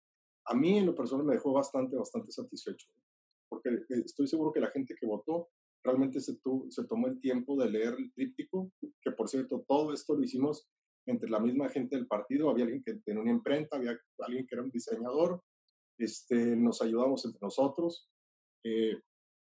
a 0.48 0.56
mí 0.56 0.80
en 0.80 0.88
lo 0.88 0.96
personal 0.96 1.24
me 1.24 1.36
dejó 1.36 1.54
bastante, 1.54 1.96
bastante 1.96 2.32
satisfecho. 2.32 2.88
Porque 3.48 3.70
eh, 3.70 4.02
estoy 4.04 4.26
seguro 4.26 4.52
que 4.52 4.60
la 4.60 4.72
gente 4.72 4.96
que 5.00 5.06
votó 5.06 5.50
realmente 5.84 6.20
se, 6.20 6.40
se 6.70 6.84
tomó 6.86 7.06
el 7.06 7.20
tiempo 7.20 7.56
de 7.62 7.70
leer 7.70 7.94
el 8.00 8.12
tríptico, 8.12 8.72
que 8.82 9.12
por 9.12 9.30
cierto, 9.30 9.64
todo 9.68 9.94
esto 9.94 10.16
lo 10.16 10.24
hicimos 10.24 10.68
entre 11.06 11.30
la 11.30 11.40
misma 11.40 11.70
gente 11.70 11.96
del 11.96 12.08
partido, 12.08 12.50
había 12.50 12.64
alguien 12.64 12.82
que 12.84 12.96
tenía 13.06 13.22
una 13.22 13.34
imprenta, 13.34 13.78
había 13.78 13.96
alguien 14.18 14.48
que 14.48 14.56
era 14.56 14.64
un 14.64 14.72
diseñador, 14.72 15.44
este, 16.00 16.56
nos 16.56 16.82
ayudamos 16.82 17.24
entre 17.26 17.40
nosotros. 17.40 18.10
Eh, 18.64 19.00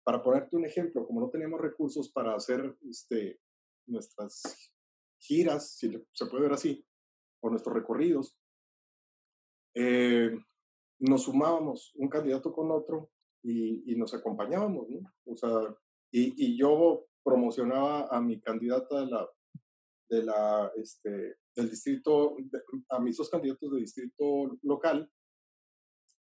para 0.03 0.23
ponerte 0.23 0.55
un 0.55 0.65
ejemplo, 0.65 1.05
como 1.05 1.21
no 1.21 1.29
teníamos 1.29 1.61
recursos 1.61 2.11
para 2.11 2.33
hacer 2.33 2.75
este, 2.89 3.39
nuestras 3.85 4.73
giras, 5.21 5.77
si 5.77 5.91
se 6.13 6.25
puede 6.25 6.43
ver 6.43 6.53
así, 6.53 6.85
o 7.41 7.49
nuestros 7.49 7.75
recorridos, 7.75 8.37
eh, 9.75 10.37
nos 10.99 11.23
sumábamos 11.23 11.93
un 11.95 12.09
candidato 12.09 12.51
con 12.51 12.71
otro 12.71 13.09
y, 13.43 13.95
nos 13.95 14.13
acompañábamos, 14.13 14.89
¿no? 14.89 15.13
O 15.25 15.35
sea, 15.35 15.75
y, 16.11 16.57
yo 16.57 17.05
promocionaba 17.23 18.07
a 18.07 18.21
mi 18.21 18.39
candidata 18.39 18.99
de 18.99 19.05
la, 19.07 19.29
de 20.09 20.23
la, 20.23 20.71
este, 20.75 21.37
del 21.55 21.69
distrito, 21.69 22.35
a 22.89 22.99
mis 22.99 23.17
dos 23.17 23.29
candidatos 23.29 23.71
de 23.71 23.79
distrito 23.79 24.57
local, 24.63 25.09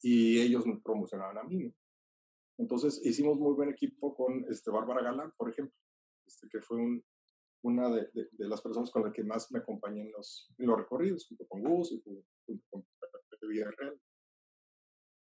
y 0.02 0.40
ellos 0.40 0.66
me 0.66 0.80
promocionaban 0.80 1.38
a 1.38 1.44
mí. 1.44 1.72
Entonces 2.58 3.00
hicimos 3.04 3.38
muy 3.38 3.54
buen 3.54 3.68
equipo 3.70 4.14
con 4.14 4.44
este, 4.48 4.70
Bárbara 4.70 5.02
Galán, 5.02 5.32
por 5.36 5.50
ejemplo, 5.50 5.74
este, 6.26 6.48
que 6.48 6.60
fue 6.60 6.78
un, 6.78 7.04
una 7.66 7.90
de, 7.90 8.08
de, 8.12 8.48
las 8.48 8.62
personas 8.62 8.90
con 8.90 9.02
las 9.02 9.12
que 9.12 9.24
más 9.24 9.50
me 9.50 9.58
acompañé 9.58 10.02
en 10.02 10.12
los, 10.12 10.48
en 10.56 10.66
los 10.66 10.78
recorridos, 10.78 11.26
junto 11.26 11.46
con 11.48 11.62
Gus 11.62 11.92
y 11.92 12.00
junto, 12.00 12.64
con 12.70 12.86
Pepe 13.28 13.46
Villarreal. 13.48 14.00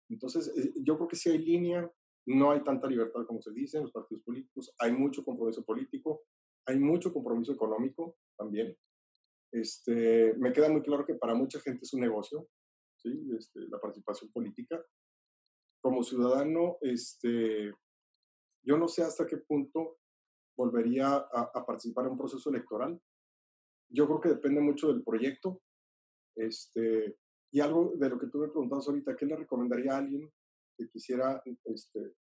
Entonces, 0.08 0.48
eh, 0.56 0.72
yo 0.82 0.96
creo 0.96 1.08
que 1.08 1.16
si 1.16 1.30
hay 1.30 1.38
línea, 1.38 1.90
no 2.26 2.52
hay 2.52 2.62
tanta 2.62 2.86
libertad 2.86 3.26
como 3.26 3.42
se 3.42 3.52
dice 3.52 3.78
en 3.78 3.84
los 3.84 3.92
partidos 3.92 4.22
políticos, 4.22 4.72
hay 4.78 4.92
mucho 4.92 5.24
compromiso 5.24 5.64
político, 5.64 6.22
hay 6.66 6.78
mucho 6.78 7.12
compromiso 7.12 7.52
económico 7.52 8.16
también. 8.36 8.76
Este, 9.52 10.34
me 10.34 10.52
queda 10.52 10.68
muy 10.68 10.82
claro 10.82 11.04
que 11.04 11.14
para 11.14 11.34
mucha 11.34 11.58
gente 11.60 11.80
es 11.82 11.92
un 11.92 12.00
negocio, 12.00 12.48
¿sí? 12.98 13.10
Este, 13.36 13.60
la 13.68 13.80
participación 13.80 14.30
política. 14.30 14.80
Como 15.80 16.04
ciudadano, 16.04 16.76
este, 16.82 17.72
yo 18.62 18.76
no 18.76 18.86
sé 18.86 19.02
hasta 19.02 19.26
qué 19.26 19.38
punto 19.38 19.97
volvería 20.58 21.06
a, 21.14 21.50
a, 21.54 21.64
participar 21.64 22.04
en 22.04 22.12
un 22.12 22.18
proceso 22.18 22.50
electoral. 22.50 23.00
Yo 23.88 24.06
creo 24.06 24.20
que 24.20 24.28
depende 24.30 24.60
mucho 24.60 24.88
del 24.88 25.04
proyecto. 25.04 25.62
Este, 26.36 27.16
y 27.52 27.60
algo 27.60 27.94
de 27.96 28.10
lo 28.10 28.18
que 28.18 28.26
tú 28.26 28.38
me 28.38 28.48
preguntabas 28.48 28.88
ahorita, 28.88 29.16
¿qué 29.16 29.24
le 29.24 29.36
recomendaría 29.36 29.94
a 29.94 29.98
alguien 29.98 30.30
que 30.76 30.88
quisiera 30.88 31.40
este, 31.64 32.14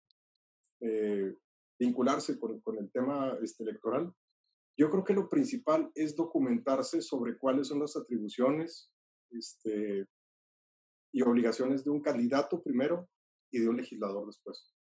eh, 0.81 1.35
vincularse 1.79 2.39
con, 2.39 2.61
con, 2.61 2.79
el 2.79 2.93
tema 2.93 3.37
este, 3.43 3.65
electoral? 3.65 4.15
Yo 4.79 4.91
creo 4.91 5.03
que 5.03 5.15
lo 5.15 5.31
principal 5.31 5.91
es 5.95 6.15
documentarse 6.15 7.01
sobre 7.01 7.39
cuáles 7.39 7.69
son 7.69 7.81
las 7.81 7.97
atribuciones 7.97 8.93
este, 9.31 10.05
y 11.13 11.23
obligaciones 11.23 11.85
de 11.85 11.91
un 11.91 12.03
candidato 12.03 12.63
primero 12.63 13.09
y 13.51 13.61
de 13.61 13.69
un 13.69 13.79
legislador 13.79 14.27
después. 14.27 14.75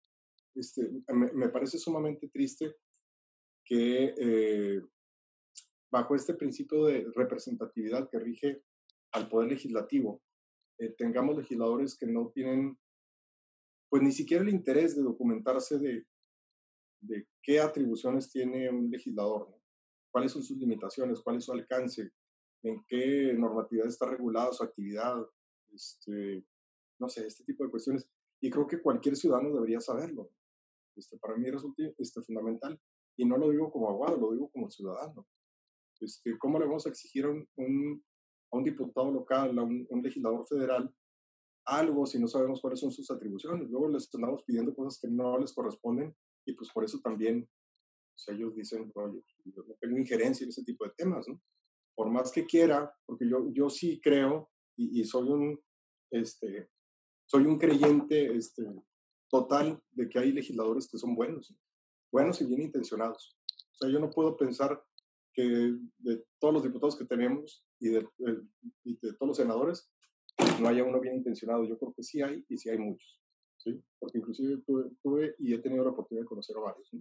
Este, 0.56 0.90
me, 1.14 1.32
me 1.34 1.50
parece 1.50 1.78
sumamente 1.78 2.28
triste 2.30 2.76
que 3.66 4.14
eh, 4.18 4.82
bajo 5.92 6.16
este 6.16 6.34
principio 6.34 6.86
de 6.86 7.06
representatividad 7.16 8.10
que 8.10 8.20
rige 8.20 8.64
al 9.12 9.30
poder 9.30 9.50
legislativo, 9.50 10.22
eh, 10.80 10.90
tengamos 10.98 11.38
legisladores 11.38 11.96
que 11.96 12.08
no 12.08 12.30
tienen, 12.30 12.78
pues 13.90 14.02
ni 14.02 14.12
siquiera 14.12 14.44
el 14.44 14.50
interés 14.50 14.96
de 14.96 15.04
documentarse 15.04 15.78
de, 15.78 16.06
de 17.02 17.28
qué 17.42 17.60
atribuciones 17.60 18.32
tiene 18.32 18.70
un 18.70 18.90
legislador, 18.90 19.56
cuáles 20.12 20.32
son 20.32 20.44
sus 20.44 20.58
limitaciones, 20.58 21.22
cuál 21.22 21.38
es 21.38 21.46
su 21.46 21.54
alcance, 21.54 22.12
en 22.64 22.84
qué 22.88 23.34
normatividad 23.34 23.88
está 23.88 24.10
regulada 24.10 24.54
su 24.54 24.64
actividad, 24.64 25.18
este, 25.74 26.46
no 27.00 27.10
sé, 27.10 27.28
este 27.28 27.44
tipo 27.44 27.64
de 27.64 27.70
cuestiones. 27.70 28.08
Y 28.42 28.50
creo 28.50 28.68
que 28.68 28.82
cualquier 28.82 29.16
ciudadano 29.16 29.54
debería 29.54 29.80
saberlo. 29.80 30.32
Este, 30.96 31.18
para 31.18 31.36
mí 31.36 31.50
resulta 31.50 31.84
este, 31.98 32.22
fundamental. 32.22 32.80
Y 33.18 33.26
no 33.26 33.38
lo 33.38 33.50
digo 33.50 33.72
como 33.72 33.90
abogado, 33.90 34.18
lo 34.18 34.32
digo 34.32 34.50
como 34.50 34.70
ciudadano. 34.70 35.28
Este, 36.00 36.38
¿Cómo 36.38 36.60
le 36.60 36.66
vamos 36.66 36.86
a 36.86 36.90
exigir 36.90 37.26
a 37.26 37.30
un, 37.30 38.04
a 38.52 38.58
un 38.58 38.64
diputado 38.64 39.12
local, 39.12 39.58
a 39.58 39.64
un, 39.64 40.02
legislador 40.02 40.46
federal, 40.48 40.94
algo 41.66 42.06
si 42.06 42.20
no 42.20 42.28
sabemos 42.28 42.60
cuáles 42.60 42.80
son 42.80 42.92
sus 42.92 43.10
atribuciones? 43.10 43.70
Luego 43.70 43.88
les 43.90 44.04
estamos 44.04 44.44
pidiendo 44.44 44.76
cosas 44.76 45.00
que 45.00 45.08
no 45.08 45.38
les 45.38 45.54
corresponden 45.54 46.16
y 46.46 46.54
pues 46.54 46.70
por 46.72 46.84
eso 46.84 47.00
también 47.00 47.48
ellos 48.28 48.56
dicen, 48.56 48.92
oye, 48.96 49.24
yo 49.46 49.64
no 49.64 49.76
tengo 49.80 49.98
injerencia 49.98 50.44
en 50.44 50.50
ese 50.50 50.64
tipo 50.64 50.86
de 50.86 50.92
temas, 50.96 51.28
¿no? 51.28 51.42
Por 51.96 52.10
más 52.10 52.32
que 52.32 52.46
quiera, 52.46 52.94
porque 53.06 53.28
yo, 53.28 53.52
yo 53.52 53.70
sí 53.70 54.00
creo 54.02 54.50
y, 54.78 55.02
y 55.02 55.06
soy 55.06 55.30
un, 55.30 55.60
este, 56.12 56.70
soy 57.26 57.46
un 57.46 57.58
creyente 57.58 58.36
este, 58.36 58.64
total 59.30 59.82
de 59.92 60.08
que 60.10 60.20
hay 60.20 60.32
legisladores 60.32 60.88
que 60.88 60.98
son 60.98 61.16
buenos 61.16 61.56
buenos 62.14 62.40
y 62.42 62.46
bien 62.46 62.62
intencionados. 62.62 63.36
O 63.74 63.76
sea, 63.76 63.90
yo 63.90 64.00
no 64.00 64.12
puedo 64.12 64.38
pensar 64.38 64.82
que 65.34 65.76
de 65.98 66.24
todos 66.40 66.54
los 66.54 66.64
diputados 66.64 66.96
que 66.96 67.06
tenemos 67.06 67.66
y 67.80 67.90
de, 67.90 68.08
y 68.84 68.98
de 69.02 69.14
todos 69.14 69.30
los 69.30 69.38
senadores, 69.38 69.92
no 70.62 70.68
haya 70.70 70.84
uno 70.84 71.00
bien 71.00 71.16
intencionado. 71.16 71.66
Yo 71.66 71.78
creo 71.78 71.92
que 71.94 72.04
sí 72.04 72.22
hay 72.22 72.46
y 72.48 72.58
sí 72.58 72.70
hay 72.70 72.78
muchos. 72.78 73.20
¿sí? 73.58 73.84
Porque 74.00 74.20
inclusive 74.20 74.62
tuve, 75.02 75.36
y 75.40 75.56
he 75.56 75.60
tenido 75.60 75.84
la 75.84 75.90
oportunidad 75.90 76.24
de 76.24 76.28
conocer 76.28 76.56
a 76.56 76.62
varios. 76.62 76.92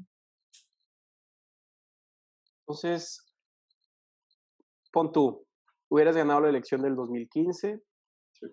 Entonces, 2.61 3.23
pon 4.93 5.13
tú, 5.13 5.47
hubieras 5.91 6.17
ganado 6.17 6.41
la 6.41 6.49
elección 6.49 6.81
del 6.81 6.97
2015, 6.97 7.83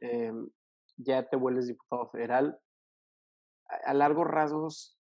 em, 0.01 0.49
ya 0.97 1.25
te 1.29 1.37
vuelves 1.37 1.67
diputado 1.67 2.09
federal. 2.09 2.59
A, 3.69 3.91
a 3.91 3.93
largos 3.93 4.27
rasgos, 4.27 4.98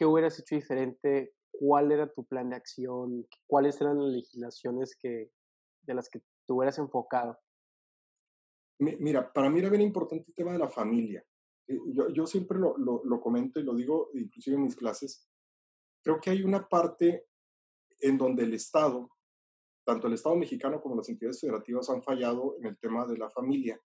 ¿qué 0.00 0.06
hubieras 0.06 0.38
hecho 0.38 0.54
diferente? 0.54 1.34
¿Cuál 1.50 1.92
era 1.92 2.10
tu 2.10 2.24
plan 2.24 2.48
de 2.48 2.56
acción? 2.56 3.28
¿Cuáles 3.46 3.78
eran 3.82 3.98
las 3.98 4.14
legislaciones 4.14 4.96
que, 4.96 5.30
de 5.82 5.94
las 5.94 6.08
que 6.08 6.20
te 6.20 6.52
hubieras 6.54 6.78
enfocado? 6.78 7.38
Mira, 8.78 9.30
para 9.30 9.50
mí 9.50 9.58
era 9.58 9.68
bien 9.68 9.82
importante 9.82 10.24
el 10.26 10.34
tema 10.34 10.52
de 10.52 10.58
la 10.58 10.70
familia. 10.70 11.22
Eh, 11.68 11.78
yo, 11.92 12.08
yo 12.08 12.26
siempre 12.26 12.58
lo, 12.58 12.78
lo, 12.78 13.02
lo, 13.04 13.20
comento 13.20 13.60
y 13.60 13.62
lo 13.62 13.74
digo 13.74 14.08
inclusive 14.14 14.56
en 14.56 14.62
mis 14.62 14.74
clases. 14.74 15.28
Creo 16.02 16.18
que 16.18 16.30
hay 16.30 16.44
una 16.44 16.66
parte 16.66 17.26
en 17.98 18.16
donde 18.16 18.44
el 18.44 18.54
Estado, 18.54 19.10
tanto 19.84 20.06
el 20.06 20.14
Estado 20.14 20.34
mexicano 20.34 20.80
como 20.80 20.96
las 20.96 21.10
entidades 21.10 21.42
federativas 21.42 21.90
han 21.90 22.02
fallado 22.02 22.56
en 22.56 22.64
el 22.64 22.78
tema 22.78 23.06
de 23.06 23.18
la 23.18 23.28
familia, 23.28 23.78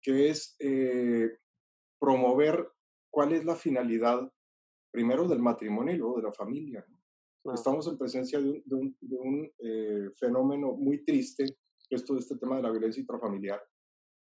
que 0.00 0.30
es 0.30 0.56
eh, 0.60 1.40
promover 2.00 2.72
cuál 3.10 3.34
es 3.34 3.44
la 3.44 3.54
finalidad 3.54 4.32
primero 4.94 5.26
del 5.26 5.40
matrimonio 5.40 5.92
y 5.92 5.98
luego 5.98 6.18
de 6.18 6.22
la 6.22 6.32
familia. 6.32 6.86
Estamos 7.52 7.88
en 7.88 7.98
presencia 7.98 8.40
de 8.40 8.62
un, 8.70 8.96
de 9.00 9.16
un, 9.16 9.52
eh, 9.58 10.08
fenómeno 10.14 10.72
muy 10.72 11.04
triste, 11.04 11.44
que 11.88 11.96
es 11.96 12.04
todo 12.04 12.16
este 12.16 12.36
tema 12.36 12.56
de 12.56 12.62
la 12.62 12.70
violencia 12.70 13.00
intrafamiliar, 13.00 13.60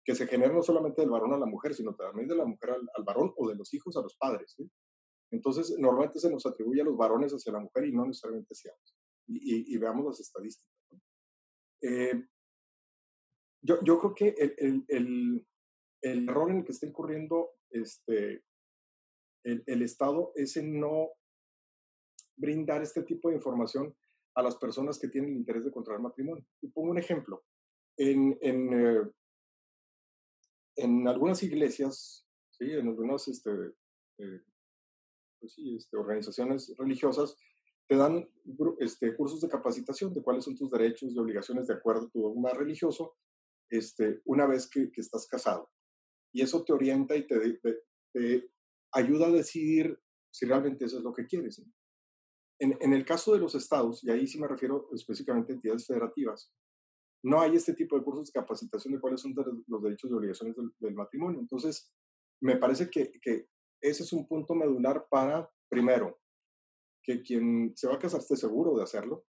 que 0.04 0.14
se 0.14 0.26
genera 0.26 0.52
no 0.52 0.62
solamente 0.62 1.00
del 1.00 1.08
varón 1.10 1.32
a 1.32 1.38
la 1.38 1.46
mujer, 1.46 1.74
sino 1.74 1.94
también 1.94 2.28
de 2.28 2.36
la 2.36 2.44
mujer 2.44 2.72
al, 2.72 3.04
varón 3.04 3.32
o 3.38 3.48
de 3.48 3.54
los 3.54 3.72
hijos 3.72 3.96
a 3.96 4.02
los 4.02 4.14
padres. 4.16 4.54
Entonces, 5.30 5.74
normalmente 5.78 6.20
se 6.20 6.30
nos 6.30 6.44
atribuye 6.44 6.82
a 6.82 6.84
los 6.84 6.96
varones 6.96 7.32
hacia 7.32 7.52
la 7.52 7.60
mujer 7.60 7.86
y 7.86 7.92
no 7.92 8.04
necesariamente 8.04 8.52
hacia 8.52 8.70
ellos. 8.70 8.96
Y, 9.28 9.74
y, 9.74 9.78
veamos 9.78 10.04
las 10.04 10.20
estadísticas. 10.20 10.76
Eh, 11.80 12.22
yo, 13.62 13.82
yo, 13.82 13.98
creo 13.98 14.14
que 14.14 14.28
el, 14.36 14.54
el, 14.58 14.84
el, 14.88 15.46
el, 16.02 16.28
error 16.28 16.50
en 16.50 16.58
el 16.58 16.64
que 16.64 16.72
está 16.72 16.86
incurriendo 16.86 17.52
este, 17.70 18.44
el, 19.44 19.82
Estado 19.82 20.32
es 20.34 20.56
en 20.56 20.78
no 20.78 21.10
brindar 22.36 22.82
este 22.82 23.02
tipo 23.02 23.28
de 23.28 23.36
información 23.36 23.94
a 24.34 24.42
las 24.42 24.56
personas 24.56 24.98
que 24.98 25.08
tienen 25.08 25.30
el 25.30 25.36
interés 25.38 25.64
de 25.64 25.72
contraer 25.72 26.00
matrimonio. 26.00 26.44
Y 26.60 26.68
pongo 26.68 26.90
un 26.90 26.98
ejemplo. 26.98 27.44
En, 27.96 28.38
en, 28.40 28.72
eh, 28.72 29.10
en 30.76 31.08
algunas 31.08 31.42
iglesias, 31.42 32.26
¿sí? 32.50 32.70
en 32.70 32.88
algunas 32.88 33.28
este, 33.28 33.50
eh, 34.18 34.42
pues 35.40 35.54
sí, 35.54 35.76
este, 35.76 35.96
organizaciones 35.96 36.74
religiosas, 36.78 37.36
te 37.88 37.96
dan 37.96 38.30
este, 38.78 39.16
cursos 39.16 39.40
de 39.40 39.48
capacitación 39.48 40.14
de 40.14 40.22
cuáles 40.22 40.44
son 40.44 40.56
tus 40.56 40.70
derechos 40.70 41.12
y 41.12 41.18
obligaciones 41.18 41.66
de 41.66 41.74
acuerdo 41.74 42.06
a 42.06 42.10
tu 42.10 42.22
dogma 42.22 42.50
religioso 42.52 43.16
este, 43.68 44.20
una 44.24 44.46
vez 44.46 44.68
que, 44.68 44.92
que 44.92 45.00
estás 45.00 45.26
casado. 45.26 45.68
Y 46.32 46.42
eso 46.42 46.62
te 46.64 46.72
orienta 46.72 47.16
y 47.16 47.26
te, 47.26 48.50
ayuda 48.92 49.26
a 49.26 49.30
decidir 49.30 49.98
si 50.32 50.46
realmente 50.46 50.84
eso 50.84 50.98
es 50.98 51.04
lo 51.04 51.12
que 51.12 51.26
quieres. 51.26 51.62
En, 52.58 52.76
en, 52.80 52.92
el 52.92 53.04
caso 53.04 53.32
de 53.32 53.38
los 53.38 53.54
estados, 53.54 54.04
y 54.04 54.10
ahí 54.10 54.26
sí 54.26 54.38
me 54.38 54.46
refiero 54.46 54.88
específicamente 54.92 55.52
a 55.52 55.56
entidades 55.56 55.86
federativas, 55.86 56.52
no 57.22 57.40
hay 57.40 57.56
este 57.56 57.74
tipo 57.74 57.96
de 57.96 58.04
cursos 58.04 58.26
de 58.26 58.40
capacitación 58.40 58.94
de 58.94 59.00
cuáles 59.00 59.20
son 59.20 59.34
los 59.66 59.82
derechos 59.82 60.10
y 60.10 60.14
obligaciones 60.14 60.56
del, 60.78 60.94
matrimonio. 60.94 61.40
Entonces, 61.40 61.92
me 62.40 62.56
parece 62.56 62.90
que, 62.90 63.10
que, 63.20 63.46
ese 63.82 64.02
es 64.02 64.12
un 64.12 64.26
punto 64.26 64.54
medular 64.54 65.06
para, 65.10 65.50
primero, 65.68 66.18
que 67.02 67.22
quien 67.22 67.72
se 67.76 67.88
va 67.88 67.94
a 67.94 67.98
casar 67.98 68.20
esté 68.20 68.36
seguro 68.36 68.76
de 68.76 68.82
hacerlo, 68.82 69.24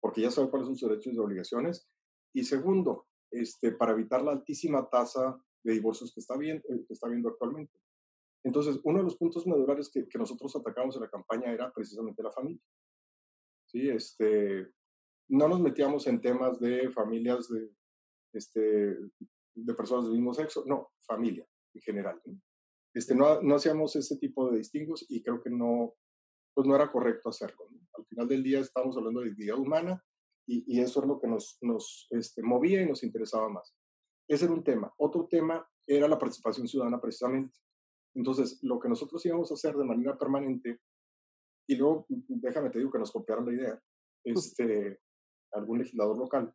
porque 0.00 0.22
ya 0.22 0.30
sabe 0.30 0.50
cuáles 0.50 0.66
son 0.66 0.76
sus 0.76 0.88
derechos 0.88 1.12
y 1.12 1.18
obligaciones. 1.18 1.88
Y 2.32 2.44
segundo, 2.44 3.06
este, 3.30 3.72
para 3.72 3.92
evitar 3.92 4.22
la 4.22 4.32
altísima 4.32 4.88
tasa 4.88 5.40
de 5.62 5.72
divorcios 5.72 6.12
que 6.12 6.20
está, 6.20 6.36
bien, 6.36 6.58
eh, 6.68 6.84
que 6.86 6.94
está 6.94 7.08
viendo 7.08 7.28
actualmente. 7.28 7.78
Entonces, 8.44 8.80
uno 8.84 8.98
de 8.98 9.04
los 9.04 9.16
puntos 9.16 9.46
medulares 9.46 9.90
que, 9.90 10.08
que, 10.08 10.18
nosotros 10.18 10.54
atacamos 10.56 10.96
en 10.96 11.02
la 11.02 11.10
campaña 11.10 11.52
era 11.52 11.70
precisamente 11.72 12.22
la 12.22 12.30
familia. 12.30 12.62
¿Sí? 13.66 13.88
Este, 13.88 14.72
no 15.28 15.48
nos 15.48 15.60
metíamos 15.60 16.06
en 16.06 16.20
temas 16.20 16.58
de 16.58 16.90
familias 16.90 17.48
de, 17.48 17.70
este, 18.32 18.96
de 19.54 19.74
personas 19.74 20.06
del 20.06 20.14
mismo 20.14 20.34
sexo, 20.34 20.64
no, 20.66 20.92
familia 21.06 21.46
en 21.74 21.82
general. 21.82 22.20
Este, 22.94 23.14
no, 23.14 23.40
no 23.42 23.54
hacíamos 23.54 23.94
ese 23.94 24.16
tipo 24.16 24.50
de 24.50 24.58
distingos 24.58 25.06
y 25.08 25.22
creo 25.22 25.40
que 25.40 25.50
no, 25.50 25.94
pues 26.54 26.66
no 26.66 26.74
era 26.74 26.90
correcto 26.90 27.28
hacerlo. 27.28 27.68
Al 27.96 28.04
final 28.06 28.26
del 28.26 28.42
día 28.42 28.60
estamos 28.60 28.96
hablando 28.96 29.20
de 29.20 29.30
dignidad 29.30 29.58
humana 29.58 30.04
y, 30.46 30.64
y 30.66 30.80
eso 30.80 31.00
es 31.00 31.06
lo 31.06 31.20
que 31.20 31.28
nos, 31.28 31.58
nos 31.60 32.08
este, 32.10 32.42
movía 32.42 32.82
y 32.82 32.86
nos 32.86 33.04
interesaba 33.04 33.48
más. 33.48 33.76
Ese 34.26 34.46
era 34.46 34.54
un 34.54 34.64
tema. 34.64 34.92
Otro 34.96 35.26
tema 35.28 35.64
era 35.86 36.08
la 36.08 36.18
participación 36.18 36.66
ciudadana 36.66 37.00
precisamente. 37.00 37.56
Entonces, 38.14 38.58
lo 38.62 38.78
que 38.80 38.88
nosotros 38.88 39.24
íbamos 39.24 39.50
a 39.50 39.54
hacer 39.54 39.76
de 39.76 39.84
manera 39.84 40.18
permanente, 40.18 40.80
y 41.68 41.76
luego 41.76 42.06
déjame 42.08 42.70
te 42.70 42.78
digo 42.78 42.90
que 42.90 42.98
nos 42.98 43.12
copiaron 43.12 43.46
la 43.46 43.52
idea, 43.52 43.82
este, 44.24 45.00
algún 45.52 45.78
legislador 45.78 46.18
local, 46.18 46.54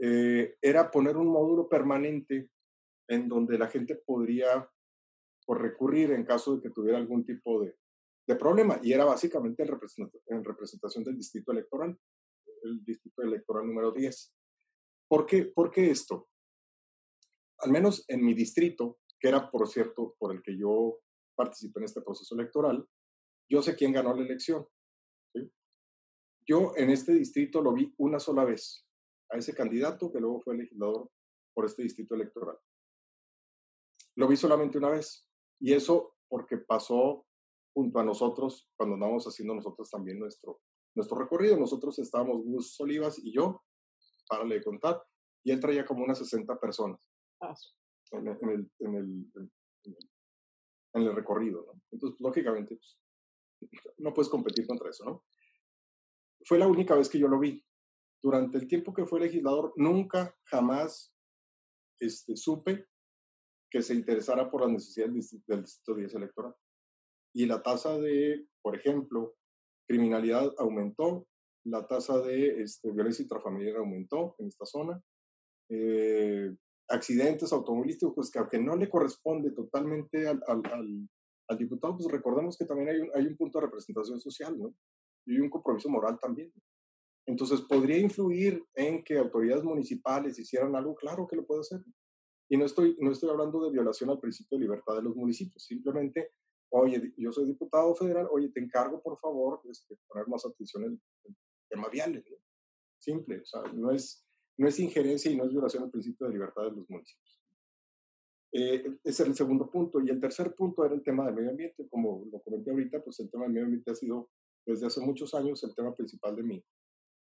eh, 0.00 0.56
era 0.60 0.90
poner 0.90 1.16
un 1.16 1.28
módulo 1.28 1.68
permanente 1.68 2.50
en 3.08 3.28
donde 3.28 3.58
la 3.58 3.68
gente 3.68 3.96
podría 3.96 4.68
por 5.46 5.58
pues, 5.58 5.70
recurrir 5.70 6.12
en 6.12 6.24
caso 6.24 6.56
de 6.56 6.62
que 6.62 6.70
tuviera 6.70 6.98
algún 6.98 7.24
tipo 7.24 7.62
de, 7.62 7.76
de 8.26 8.36
problema, 8.36 8.78
y 8.82 8.92
era 8.92 9.06
básicamente 9.06 9.62
en, 9.62 9.70
en 10.26 10.44
representación 10.44 11.02
del 11.04 11.16
distrito 11.16 11.52
electoral, 11.52 11.98
el 12.62 12.84
distrito 12.84 13.22
electoral 13.22 13.66
número 13.66 13.92
10. 13.92 14.34
¿Por 15.08 15.24
qué, 15.24 15.46
¿Por 15.46 15.70
qué 15.70 15.90
esto? 15.90 16.28
Al 17.60 17.72
menos 17.72 18.04
en 18.08 18.22
mi 18.22 18.34
distrito, 18.34 19.00
que 19.20 19.28
era, 19.28 19.50
por 19.50 19.68
cierto, 19.68 20.14
por 20.18 20.32
el 20.32 20.42
que 20.42 20.56
yo 20.56 20.98
participé 21.34 21.80
en 21.80 21.84
este 21.84 22.02
proceso 22.02 22.34
electoral, 22.34 22.86
yo 23.50 23.62
sé 23.62 23.74
quién 23.76 23.92
ganó 23.92 24.14
la 24.14 24.22
elección. 24.22 24.66
Yo 26.46 26.72
en 26.76 26.90
este 26.90 27.12
distrito 27.12 27.60
lo 27.60 27.72
vi 27.72 27.94
una 27.98 28.18
sola 28.18 28.44
vez, 28.44 28.86
a 29.30 29.36
ese 29.36 29.54
candidato 29.54 30.10
que 30.10 30.20
luego 30.20 30.40
fue 30.40 30.56
legislador 30.56 31.10
por 31.54 31.66
este 31.66 31.82
distrito 31.82 32.14
electoral. 32.14 32.58
Lo 34.16 34.26
vi 34.26 34.36
solamente 34.36 34.78
una 34.78 34.90
vez. 34.90 35.28
Y 35.60 35.72
eso 35.72 36.16
porque 36.28 36.58
pasó 36.58 37.26
junto 37.74 37.98
a 37.98 38.04
nosotros 38.04 38.68
cuando 38.76 38.94
andábamos 38.94 39.26
haciendo 39.26 39.54
nosotros 39.54 39.90
también 39.90 40.18
nuestro, 40.18 40.60
nuestro 40.94 41.18
recorrido. 41.18 41.56
Nosotros 41.56 41.98
estábamos 41.98 42.42
Gus 42.44 42.80
Olivas 42.80 43.18
y 43.18 43.32
yo, 43.32 43.62
para 44.28 44.44
le 44.44 44.62
contar, 44.62 45.02
y 45.44 45.50
él 45.50 45.60
traía 45.60 45.84
como 45.84 46.04
unas 46.04 46.18
60 46.18 46.58
personas 46.58 47.00
en, 48.12 48.28
en, 48.28 48.48
el, 48.50 48.70
en, 48.80 48.94
el, 48.94 49.26
en 50.94 51.02
el 51.02 51.14
recorrido. 51.14 51.64
¿no? 51.66 51.80
Entonces, 51.90 52.20
lógicamente, 52.20 52.76
pues, 52.76 52.98
no 53.98 54.14
puedes 54.14 54.28
competir 54.28 54.66
contra 54.66 54.90
eso, 54.90 55.04
¿no? 55.04 55.24
Fue 56.44 56.58
la 56.58 56.68
única 56.68 56.94
vez 56.94 57.08
que 57.08 57.18
yo 57.18 57.28
lo 57.28 57.38
vi. 57.38 57.64
Durante 58.22 58.58
el 58.58 58.68
tiempo 58.68 58.92
que 58.94 59.06
fue 59.06 59.20
legislador, 59.20 59.72
nunca, 59.76 60.36
jamás 60.44 61.14
este, 61.98 62.36
supe 62.36 62.86
que 63.70 63.82
se 63.82 63.94
interesara 63.94 64.50
por 64.50 64.62
las 64.62 64.70
necesidades 64.70 65.30
del 65.46 65.62
Distrito 65.62 65.94
10 65.94 66.14
electoral. 66.14 66.54
Y 67.34 67.46
la 67.46 67.62
tasa 67.62 67.98
de, 67.98 68.46
por 68.62 68.76
ejemplo, 68.76 69.36
criminalidad 69.86 70.54
aumentó, 70.58 71.26
la 71.64 71.86
tasa 71.86 72.20
de 72.20 72.62
este, 72.62 72.90
violencia 72.92 73.22
intrafamiliar 73.22 73.76
aumentó 73.76 74.34
en 74.38 74.46
esta 74.48 74.64
zona, 74.64 75.02
eh, 75.68 76.54
accidentes 76.88 77.52
automovilísticos 77.52 78.30
que 78.30 78.38
aunque 78.38 78.58
no 78.58 78.76
le 78.76 78.88
corresponde 78.88 79.50
totalmente 79.50 80.26
al, 80.26 80.40
al, 80.46 81.08
al, 81.48 81.58
diputado, 81.58 81.96
pues 81.96 82.10
recordemos 82.10 82.56
que 82.56 82.64
también 82.64 82.88
hay 82.88 83.00
un, 83.00 83.10
hay 83.14 83.26
un 83.26 83.36
punto 83.36 83.58
de 83.58 83.66
representación 83.66 84.20
social, 84.20 84.58
¿no? 84.58 84.74
Y 85.26 85.38
un 85.38 85.50
compromiso 85.50 85.88
moral 85.90 86.18
también. 86.20 86.52
Entonces, 87.26 87.60
¿podría 87.60 87.98
influir 87.98 88.64
en 88.74 89.04
que 89.04 89.18
autoridades 89.18 89.62
municipales 89.62 90.38
hicieran 90.38 90.74
algo? 90.74 90.94
Claro 90.94 91.26
que 91.28 91.36
lo 91.36 91.46
puede 91.46 91.60
hacer. 91.60 91.80
Y 92.48 92.56
no 92.56 92.64
estoy, 92.64 92.96
no 93.00 93.12
estoy 93.12 93.28
hablando 93.28 93.62
de 93.62 93.70
violación 93.70 94.08
al 94.08 94.18
principio 94.18 94.56
de 94.56 94.64
libertad 94.64 94.96
de 94.96 95.02
los 95.02 95.14
municipios, 95.14 95.62
simplemente, 95.62 96.32
oye, 96.70 97.12
yo 97.18 97.30
soy 97.30 97.44
diputado 97.44 97.94
federal, 97.94 98.26
oye, 98.30 98.48
te 98.48 98.60
encargo, 98.60 99.02
por 99.02 99.18
favor, 99.18 99.60
este, 99.70 99.96
poner 100.06 100.26
más 100.28 100.46
atención 100.46 100.84
en 100.84 101.02
el 101.24 101.36
tema 101.68 101.88
viales, 101.88 102.24
¿no? 102.30 102.38
Simple, 102.98 103.40
o 103.40 103.44
sea, 103.44 103.62
no 103.74 103.90
es, 103.90 104.26
no 104.58 104.68
es 104.68 104.78
injerencia 104.80 105.30
y 105.30 105.36
no 105.36 105.44
es 105.44 105.50
violación 105.50 105.84
al 105.84 105.90
principio 105.90 106.26
de 106.26 106.32
libertad 106.34 106.64
de 106.64 106.72
los 106.72 106.90
municipios. 106.90 107.40
Eh, 108.52 108.98
ese 109.04 109.22
es 109.22 109.28
el 109.28 109.34
segundo 109.34 109.70
punto. 109.70 110.00
Y 110.00 110.10
el 110.10 110.20
tercer 110.20 110.54
punto 110.54 110.84
era 110.84 110.94
el 110.94 111.02
tema 111.02 111.26
del 111.26 111.34
medio 111.34 111.50
ambiente. 111.50 111.88
Como 111.88 112.24
lo 112.30 112.40
comenté 112.42 112.70
ahorita, 112.70 113.02
pues 113.02 113.20
el 113.20 113.30
tema 113.30 113.44
del 113.44 113.52
medio 113.52 113.66
ambiente 113.66 113.90
ha 113.90 113.94
sido 113.94 114.30
desde 114.66 114.86
hace 114.86 115.00
muchos 115.00 115.32
años 115.34 115.62
el 115.64 115.74
tema 115.74 115.94
principal 115.94 116.36
de 116.36 116.42
mi 116.42 116.64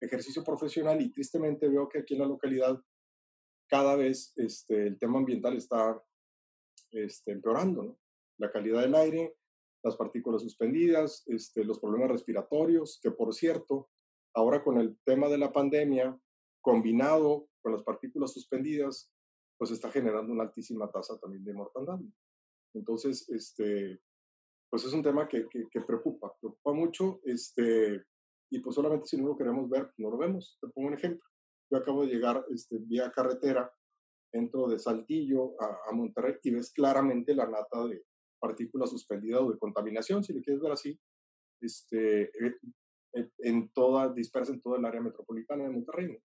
ejercicio 0.01 0.43
profesional 0.43 1.01
y 1.01 1.13
tristemente 1.13 1.69
veo 1.69 1.89
que 1.89 2.01
aquí 2.01 2.15
en 2.15 2.21
la 2.21 2.27
localidad 2.27 2.83
cada 3.69 3.97
vez 3.97 4.33
este, 4.37 4.89
el 4.89 4.99
tema 4.99 5.19
ambiental 5.19 5.57
está 5.57 6.03
este, 6.91 7.33
empeorando. 7.33 7.99
La 8.39 8.51
calidad 8.51 8.83
del 8.83 8.95
aire, 8.95 9.37
las 9.85 9.97
partículas 9.97 10.43
suspendidas, 10.43 11.23
este, 11.27 11.65
los 11.65 11.79
problemas 11.79 12.11
respiratorios, 12.11 12.99
que 13.03 13.13
por 13.13 13.33
cierto, 13.33 13.91
ahora 14.35 14.63
con 14.63 14.79
el 14.79 14.99
tema 15.05 15.29
de 15.29 15.39
la 15.39 15.53
pandemia, 15.53 16.19
combinado 16.63 17.49
con 17.61 17.73
las 17.73 17.83
partículas 17.83 18.33
suspendidas, 18.33 19.13
pues 19.59 19.71
está 19.71 19.91
generando 19.91 20.33
una 20.33 20.45
altísima 20.45 20.91
tasa 20.91 21.19
también 21.19 21.45
de 21.45 21.53
mortandad. 21.53 22.01
Entonces, 22.75 23.29
este, 23.29 24.01
pues 24.71 24.85
es 24.85 24.93
un 24.93 25.03
tema 25.03 25.29
que, 25.29 25.47
que, 25.49 25.81
preocupa, 25.83 26.35
preocupa 26.41 26.73
mucho, 26.73 27.21
este, 27.25 28.05
y 28.51 28.61
pues 28.61 28.75
solamente 28.75 29.07
si 29.07 29.17
no 29.19 29.29
lo 29.29 29.37
queremos 29.37 29.69
ver, 29.69 29.93
no 29.99 30.11
lo 30.11 30.17
vemos. 30.17 30.59
Te 30.61 30.69
pongo 30.69 30.89
un 30.89 30.95
ejemplo. 30.95 31.29
Yo 31.71 31.79
acabo 31.79 32.03
de 32.07 32.13
llegar 32.13 32.45
este, 32.51 32.79
vía 32.79 33.11
carretera, 33.11 33.71
entro 34.33 34.69
de 34.69 34.79
Saltillo 34.79 35.61
a, 35.61 35.91
a 35.91 35.93
Monterrey 35.93 36.37
y 36.43 36.51
ves 36.51 36.73
claramente 36.73 37.35
la 37.35 37.47
nata 37.47 37.87
de 37.87 38.03
partículas 38.41 38.91
suspendidas 38.91 39.43
o 39.43 39.53
de 39.53 39.59
contaminación, 39.59 40.25
si 40.25 40.33
le 40.33 40.43
quieres 40.43 40.63
ver 40.63 40.73
así, 40.73 40.99
este, 41.61 42.33
en 43.39 43.69
toda, 43.73 44.13
dispersa 44.13 44.53
en 44.53 44.61
todo 44.61 44.77
el 44.77 44.85
área 44.85 45.01
metropolitana 45.01 45.65
de 45.65 45.71
Monterrey 45.71 46.19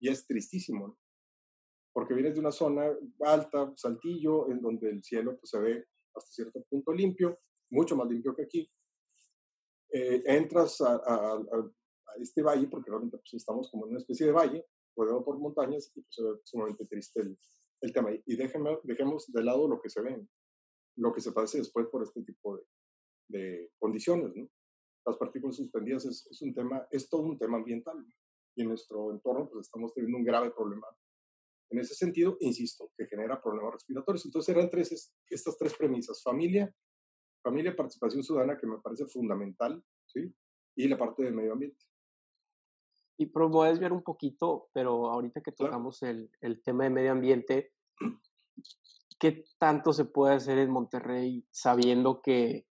y 0.00 0.08
es 0.08 0.26
tristísimo, 0.26 0.88
¿no? 0.88 0.98
porque 1.98 2.14
vienes 2.14 2.34
de 2.34 2.38
una 2.38 2.52
zona 2.52 2.96
alta, 3.22 3.72
Saltillo, 3.74 4.48
en 4.52 4.60
donde 4.60 4.88
el 4.88 5.02
cielo 5.02 5.36
pues, 5.36 5.50
se 5.50 5.58
ve 5.58 5.84
hasta 6.14 6.30
cierto 6.30 6.62
punto 6.70 6.92
limpio, 6.92 7.40
mucho 7.70 7.96
más 7.96 8.08
limpio 8.08 8.36
que 8.36 8.42
aquí. 8.42 8.70
Eh, 9.90 10.22
entras 10.26 10.80
a, 10.80 10.94
a, 10.94 11.32
a, 11.34 11.72
este 12.20 12.40
valle, 12.40 12.68
porque 12.68 12.88
realmente 12.88 13.18
pues, 13.18 13.34
estamos 13.34 13.68
como 13.72 13.86
en 13.86 13.90
una 13.90 13.98
especie 13.98 14.26
de 14.26 14.32
valle, 14.32 14.64
rodeado 14.96 15.24
por 15.24 15.40
montañas, 15.40 15.90
y 15.96 16.00
pues, 16.00 16.06
se 16.14 16.22
ve 16.22 16.38
sumamente 16.44 16.86
triste 16.86 17.20
el, 17.20 17.36
el 17.80 17.92
tema. 17.92 18.10
Y 18.12 18.36
déjeme, 18.36 18.78
dejemos 18.84 19.26
de 19.32 19.42
lado 19.42 19.66
lo 19.66 19.80
que 19.80 19.90
se 19.90 20.00
ve, 20.00 20.24
lo 20.98 21.12
que 21.12 21.20
se 21.20 21.32
padece 21.32 21.58
después 21.58 21.88
por 21.88 22.04
este 22.04 22.22
tipo 22.22 22.58
de, 22.58 22.62
de 23.26 23.72
condiciones. 23.76 24.36
¿no? 24.36 24.48
Las 25.04 25.16
partículas 25.16 25.56
suspendidas 25.56 26.04
es, 26.04 26.28
es, 26.30 26.42
un 26.42 26.54
tema, 26.54 26.86
es 26.92 27.08
todo 27.08 27.22
un 27.22 27.38
tema 27.38 27.58
ambiental 27.58 28.06
y 28.58 28.62
en 28.62 28.68
nuestro 28.68 29.12
entorno 29.12 29.48
pues 29.48 29.66
estamos 29.66 29.94
teniendo 29.94 30.18
un 30.18 30.24
grave 30.24 30.50
problema. 30.50 30.86
En 31.70 31.78
ese 31.78 31.94
sentido, 31.94 32.36
insisto, 32.40 32.90
que 32.96 33.06
genera 33.06 33.40
problemas 33.40 33.74
respiratorios. 33.74 34.24
Entonces 34.24 34.56
eran 34.56 34.68
tres, 34.68 35.14
estas 35.28 35.56
tres 35.56 35.76
premisas, 35.76 36.22
familia, 36.22 36.74
familia, 37.40 37.76
participación 37.76 38.24
ciudadana, 38.24 38.58
que 38.58 38.66
me 38.66 38.78
parece 38.78 39.06
fundamental, 39.06 39.82
¿sí? 40.06 40.34
Y 40.74 40.88
la 40.88 40.98
parte 40.98 41.22
del 41.22 41.34
medio 41.34 41.52
ambiente. 41.52 41.84
Y 43.16 43.26
puedo 43.26 43.62
desviar 43.62 43.92
un 43.92 44.02
poquito, 44.02 44.70
pero 44.72 45.08
ahorita 45.08 45.40
que 45.40 45.52
tocamos 45.52 46.00
claro. 46.00 46.18
el, 46.18 46.30
el 46.40 46.62
tema 46.62 46.84
de 46.84 46.90
medio 46.90 47.12
ambiente, 47.12 47.72
¿qué 49.20 49.44
tanto 49.58 49.92
se 49.92 50.04
puede 50.04 50.34
hacer 50.34 50.58
en 50.58 50.70
Monterrey 50.70 51.46
sabiendo 51.50 52.22
que 52.22 52.66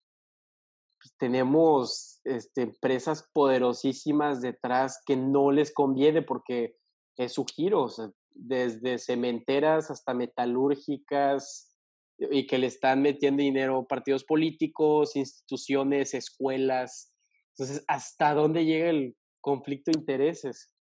tenemos 1.18 2.20
este, 2.24 2.62
empresas 2.62 3.28
poderosísimas 3.32 4.40
detrás 4.40 5.00
que 5.06 5.16
no 5.16 5.50
les 5.50 5.72
conviene 5.72 6.22
porque 6.22 6.76
es 7.16 7.32
su 7.32 7.44
giro, 7.44 7.86
desde 8.32 8.98
cementeras 8.98 9.90
hasta 9.90 10.14
metalúrgicas 10.14 11.74
y 12.18 12.46
que 12.46 12.58
le 12.58 12.66
están 12.66 13.02
metiendo 13.02 13.42
dinero 13.42 13.86
partidos 13.86 14.24
políticos, 14.24 15.16
instituciones, 15.16 16.14
escuelas. 16.14 17.12
Entonces, 17.50 17.84
¿hasta 17.88 18.34
dónde 18.34 18.64
llega 18.64 18.90
el 18.90 19.16
conflicto 19.40 19.90
de 19.90 20.00
intereses? 20.00 20.74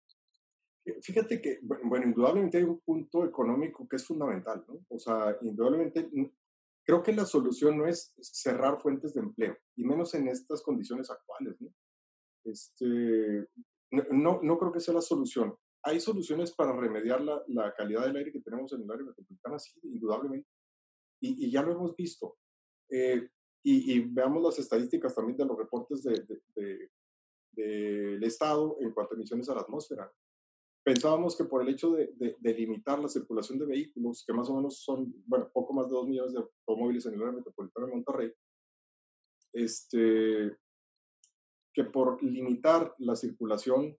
Fíjate 1.02 1.40
que, 1.40 1.60
bueno, 1.62 2.06
indudablemente 2.06 2.58
hay 2.58 2.64
un 2.64 2.80
punto 2.80 3.24
económico 3.24 3.88
que 3.88 3.96
es 3.96 4.06
fundamental, 4.06 4.64
¿no? 4.68 4.80
O 4.88 4.98
sea, 4.98 5.36
indudablemente 5.40 6.08
creo 6.84 7.02
que 7.02 7.12
la 7.12 7.24
solución 7.24 7.78
no 7.78 7.86
es 7.86 8.12
cerrar 8.20 8.80
fuentes 8.80 9.14
de 9.14 9.20
empleo, 9.20 9.56
y 9.76 9.84
menos 9.84 10.14
en 10.14 10.28
estas 10.28 10.62
condiciones 10.62 11.10
actuales, 11.10 11.60
¿no? 11.60 11.74
Este, 12.44 13.48
no, 14.12 14.40
no 14.42 14.58
creo 14.58 14.72
que 14.72 14.80
sea 14.80 14.94
la 14.94 15.00
solución. 15.00 15.54
Hay 15.82 16.00
soluciones 16.00 16.52
para 16.52 16.72
remediar 16.76 17.20
la, 17.20 17.42
la 17.48 17.74
calidad 17.74 18.06
del 18.06 18.16
aire 18.16 18.32
que 18.32 18.40
tenemos 18.40 18.72
en 18.72 18.82
el 18.82 18.90
área 18.90 19.04
metropolitana, 19.06 19.58
sí, 19.58 19.72
indudablemente. 19.82 20.48
Y, 21.20 21.46
y 21.46 21.50
ya 21.50 21.62
lo 21.62 21.72
hemos 21.72 21.96
visto. 21.96 22.36
Eh, 22.90 23.28
y, 23.62 23.94
y, 23.94 24.00
veamos 24.00 24.42
las 24.42 24.58
estadísticas 24.58 25.14
también 25.14 25.38
de 25.38 25.46
los 25.46 25.56
reportes 25.56 26.02
del 26.02 26.26
de, 26.26 26.90
de, 27.52 28.18
de, 28.18 28.26
Estado 28.26 28.76
en 28.80 28.92
cuanto 28.92 29.14
a 29.14 29.16
emisiones 29.16 29.48
a 29.48 29.54
la 29.54 29.62
atmósfera 29.62 30.10
pensábamos 30.84 31.36
que 31.36 31.44
por 31.44 31.62
el 31.62 31.70
hecho 31.70 31.92
de, 31.92 32.36
de, 32.38 32.54
limitar 32.54 32.98
la 32.98 33.08
circulación 33.08 33.58
de 33.58 33.64
vehículos, 33.64 34.22
que 34.26 34.34
más 34.34 34.48
o 34.50 34.56
menos 34.56 34.82
son, 34.82 35.12
bueno, 35.26 35.50
poco 35.52 35.72
más 35.72 35.86
de 35.86 35.94
dos 35.94 36.06
millones 36.06 36.34
de 36.34 36.40
automóviles 36.40 37.06
en 37.06 37.14
el 37.14 37.22
área 37.22 37.32
metropolitana 37.32 37.86
de 37.86 37.92
Monterrey, 37.92 38.32
este, 39.54 40.58
que 41.72 41.84
por 41.84 42.22
limitar 42.22 42.94
la 42.98 43.16
circulación 43.16 43.96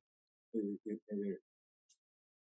eh, 0.54 0.78
eh, 0.86 1.00
eh, 1.08 1.40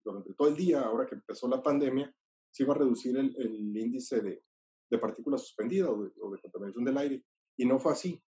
durante 0.03 0.33
todo 0.33 0.49
el 0.49 0.57
día, 0.57 0.81
ahora 0.81 1.07
que 1.07 1.15
empezó 1.15 1.47
la 1.47 1.63
pandemia, 1.63 2.13
se 2.51 2.63
iba 2.63 2.73
a 2.73 2.77
reducir 2.77 3.17
el, 3.17 3.33
el 3.37 3.77
índice 3.77 4.21
de, 4.21 4.43
de, 4.91 4.97
partículas 4.99 5.41
suspendidas 5.41 5.89
o 5.89 6.03
de, 6.03 6.11
o 6.21 6.31
de 6.31 6.41
contaminación 6.41 6.83
del 6.83 6.97
aire, 6.97 7.23
y 7.57 7.65
no 7.65 7.79
fue 7.79 7.93
así. 7.93 8.21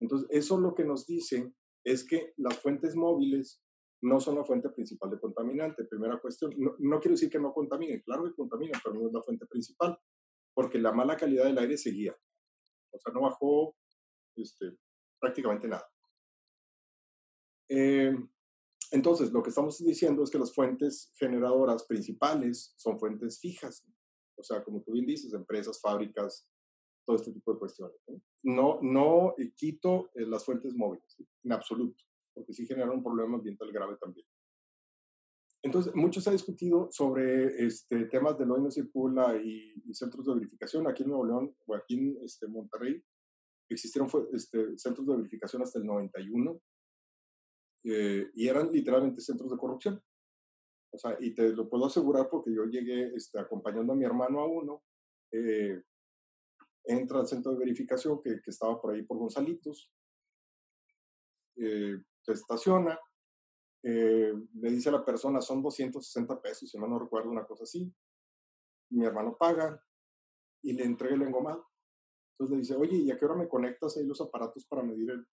Entonces, 0.00 0.28
eso 0.30 0.56
lo 0.58 0.74
que 0.76 0.84
nos 0.84 1.04
dice 1.04 1.52
es 1.84 2.04
que 2.04 2.32
las 2.36 2.56
fuentes 2.60 2.94
móviles 2.94 3.60
no 4.02 4.20
son 4.20 4.36
la 4.36 4.44
fuente 4.44 4.68
principal 4.70 5.10
de 5.10 5.18
contaminante. 5.18 5.84
Primera 5.84 6.20
cuestión, 6.20 6.52
no, 6.56 7.00
quiero 7.00 7.14
decir 7.14 7.30
que 7.30 7.40
no 7.40 7.52
contaminen, 7.52 8.00
claro 8.02 8.24
que 8.24 8.34
contaminan, 8.34 8.80
pero 8.82 8.94
no 8.94 9.08
es 9.08 9.12
la 9.12 9.22
fuente 9.22 9.46
principal, 9.46 9.98
porque 10.54 10.78
la 10.78 10.92
mala 10.92 11.16
calidad 11.16 11.44
del 11.44 11.58
aire 11.58 11.76
seguía. 11.76 12.16
O 12.90 12.98
sea, 12.98 13.12
no 13.12 13.22
bajó 13.22 13.76
este, 14.36 14.76
prácticamente 15.20 15.68
nada. 15.68 15.88
Eh, 17.68 18.16
entonces, 18.90 19.32
lo 19.32 19.42
que 19.42 19.50
estamos 19.50 19.78
diciendo 19.78 20.22
es 20.22 20.30
que 20.30 20.38
las 20.38 20.54
fuentes 20.54 21.12
generadoras 21.18 21.84
principales 21.84 22.72
son 22.76 22.98
fuentes 22.98 23.38
fijas. 23.38 23.84
O 24.36 24.42
sea, 24.42 24.64
como 24.64 24.82
tú 24.82 24.92
bien 24.92 25.04
dices, 25.04 25.34
empresas, 25.34 25.80
fábricas, 25.80 26.48
todo 27.04 27.16
este 27.16 27.32
tipo 27.32 27.52
de 27.52 27.58
cuestiones. 27.58 27.96
No, 28.42 28.78
no, 28.80 29.34
quito 29.56 30.10
eh, 30.14 30.24
las 30.26 30.44
fuentes 30.44 30.74
móviles, 30.74 31.16
en 31.42 31.52
absoluto 31.52 32.07
porque 32.38 32.54
sí 32.54 32.66
genera 32.66 32.90
un 32.90 33.02
problema 33.02 33.36
ambiental 33.36 33.70
grave 33.72 33.96
también. 34.00 34.26
Entonces, 35.62 35.92
mucho 35.94 36.20
se 36.20 36.30
ha 36.30 36.32
discutido 36.32 36.88
sobre 36.92 37.66
este, 37.66 38.04
temas 38.04 38.38
del 38.38 38.50
hoy 38.52 38.62
no 38.62 38.70
circula 38.70 39.36
y, 39.36 39.74
centros 39.92 40.24
de 40.26 40.34
verificación. 40.34 40.86
Aquí 40.86 41.02
en 41.02 41.08
Nuevo 41.08 41.26
León 41.26 41.56
o 41.66 41.74
aquí 41.74 41.98
en 41.98 42.18
este, 42.24 42.46
Monterrey 42.46 43.02
existieron 43.68 44.08
este, 44.32 44.78
centros 44.78 45.06
de 45.06 45.16
verificación 45.16 45.62
hasta 45.62 45.78
el 45.78 45.86
91 45.86 46.60
eh, 47.84 48.30
y 48.34 48.46
eran 48.46 48.70
literalmente 48.72 49.20
centros 49.20 49.50
de 49.50 49.56
corrupción. 49.56 50.00
O 50.90 50.98
sea, 50.98 51.16
y 51.20 51.34
te 51.34 51.50
lo 51.50 51.68
puedo 51.68 51.86
asegurar 51.86 52.28
porque 52.30 52.54
yo 52.54 52.64
llegué 52.64 53.14
este, 53.14 53.40
acompañando 53.40 53.92
a 53.92 53.96
mi 53.96 54.04
hermano 54.04 54.40
a 54.40 54.46
uno. 54.46 54.84
Eh, 55.32 55.82
entra 56.84 57.20
al 57.20 57.26
centro 57.26 57.52
de 57.52 57.58
verificación 57.58 58.22
que, 58.22 58.40
que, 58.40 58.50
estaba 58.50 58.80
por 58.80 58.94
ahí 58.94 59.02
por 59.02 59.18
Gonzalitos. 59.18 59.92
Eh, 61.56 62.00
estaciona, 62.32 62.98
eh, 63.82 64.32
le 64.54 64.70
dice 64.70 64.88
a 64.88 64.92
la 64.92 65.04
persona, 65.04 65.40
son 65.40 65.62
260 65.62 66.40
pesos, 66.40 66.70
si 66.70 66.78
no, 66.78 66.86
no 66.86 66.98
recuerdo 66.98 67.30
una 67.30 67.46
cosa 67.46 67.64
así. 67.64 67.92
Mi 68.90 69.04
hermano 69.04 69.36
paga 69.36 69.82
y 70.62 70.72
le 70.72 70.84
entrega 70.84 71.14
el 71.14 71.22
engomado. 71.22 71.68
Entonces 72.32 72.50
le 72.50 72.60
dice, 72.60 72.76
oye, 72.76 72.96
¿y 72.96 73.10
a 73.10 73.18
qué 73.18 73.24
hora 73.24 73.34
me 73.34 73.48
conectas 73.48 73.96
ahí 73.96 74.04
los 74.04 74.20
aparatos 74.20 74.64
para 74.66 74.82
medir 74.82 75.10
el 75.10 75.26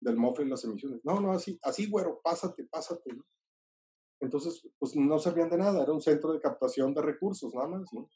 del 0.00 0.16
mofle 0.16 0.46
las 0.46 0.64
emisiones? 0.64 1.00
No, 1.04 1.20
no, 1.20 1.32
así, 1.32 1.58
así, 1.62 1.88
güero, 1.88 2.20
pásate, 2.22 2.64
pásate. 2.64 3.10
Entonces, 4.20 4.68
pues 4.78 4.94
no 4.94 5.18
servían 5.18 5.50
de 5.50 5.58
nada, 5.58 5.82
era 5.82 5.92
un 5.92 6.00
centro 6.00 6.32
de 6.32 6.40
captación 6.40 6.94
de 6.94 7.02
recursos, 7.02 7.54
nada 7.54 7.68
más, 7.68 7.92
¿no? 7.92 8.08